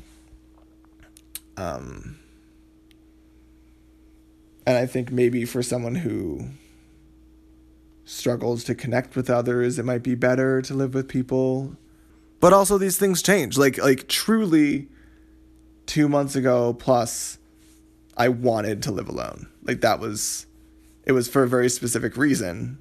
Um, 1.58 2.20
and 4.68 4.78
I 4.78 4.86
think 4.86 5.12
maybe 5.12 5.46
for 5.46 5.64
someone 5.64 5.96
who 5.96 6.50
struggles 8.04 8.66
to 8.66 8.76
connect 8.76 9.16
with 9.16 9.30
others, 9.30 9.80
it 9.80 9.86
might 9.86 10.04
be 10.04 10.16
better 10.16 10.62
to 10.64 10.74
live 10.74 10.94
with 10.94 11.08
people. 11.08 11.78
But 12.42 12.52
also 12.52 12.78
these 12.78 12.98
things 12.98 13.22
change. 13.22 13.58
Like 13.58 13.78
like 13.78 14.10
truly 14.10 14.90
2 15.86 16.08
months 16.10 16.36
ago 16.36 16.74
plus 16.74 17.38
I 18.18 18.30
wanted 18.30 18.82
to 18.84 18.92
live 18.92 19.10
alone. 19.10 19.48
Like 19.64 19.82
that 19.82 20.00
was 20.00 20.46
it 21.06 21.12
was 21.12 21.28
for 21.28 21.44
a 21.44 21.48
very 21.48 21.70
specific 21.70 22.18
reason 22.18 22.80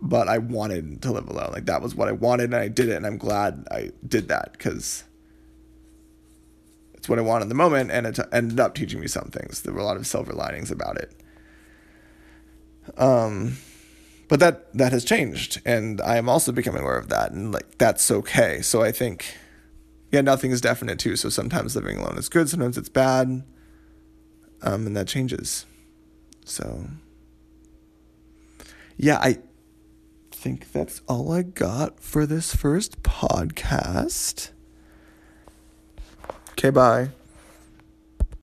but 0.00 0.28
I 0.28 0.38
wanted 0.38 1.02
to 1.02 1.12
live 1.12 1.28
alone. 1.28 1.50
Like 1.52 1.66
that 1.66 1.82
was 1.82 1.94
what 1.94 2.08
I 2.08 2.12
wanted 2.12 2.44
and 2.44 2.56
I 2.56 2.68
did 2.68 2.88
it 2.88 2.96
and 2.96 3.06
I'm 3.06 3.18
glad 3.18 3.66
I 3.70 3.90
did 4.06 4.28
that 4.28 4.58
cuz 4.58 5.04
it's 6.94 7.08
what 7.08 7.18
I 7.18 7.22
wanted 7.22 7.44
in 7.44 7.48
the 7.48 7.54
moment 7.54 7.90
and 7.90 8.06
it 8.06 8.18
ended 8.32 8.60
up 8.60 8.74
teaching 8.74 9.00
me 9.00 9.06
some 9.06 9.30
things. 9.30 9.62
There 9.62 9.72
were 9.72 9.80
a 9.80 9.84
lot 9.84 9.96
of 9.96 10.06
silver 10.06 10.32
linings 10.32 10.70
about 10.70 10.98
it. 10.98 11.12
Um 12.96 13.56
but 14.28 14.40
that 14.40 14.72
that 14.74 14.92
has 14.92 15.04
changed 15.04 15.60
and 15.64 16.00
I 16.00 16.16
am 16.16 16.28
also 16.28 16.52
becoming 16.52 16.82
aware 16.82 16.98
of 16.98 17.08
that 17.08 17.32
and 17.32 17.52
like 17.52 17.78
that's 17.78 18.10
okay. 18.10 18.62
So 18.62 18.82
I 18.82 18.92
think 18.92 19.36
yeah, 20.10 20.20
nothing 20.20 20.50
is 20.50 20.60
definite 20.60 20.98
too. 20.98 21.16
So 21.16 21.28
sometimes 21.28 21.76
living 21.76 21.98
alone 21.98 22.18
is 22.18 22.28
good, 22.28 22.48
sometimes 22.48 22.78
it's 22.78 22.88
bad. 22.88 23.42
Um 24.62 24.86
and 24.86 24.96
that 24.96 25.06
changes. 25.08 25.66
So 26.44 26.88
yeah, 28.96 29.18
I 29.18 29.38
think 30.32 30.72
that's 30.72 31.02
all 31.08 31.32
I 31.32 31.42
got 31.42 32.00
for 32.00 32.26
this 32.26 32.54
first 32.54 33.02
podcast. 33.02 34.50
Okay, 36.52 36.70
bye. 36.70 37.10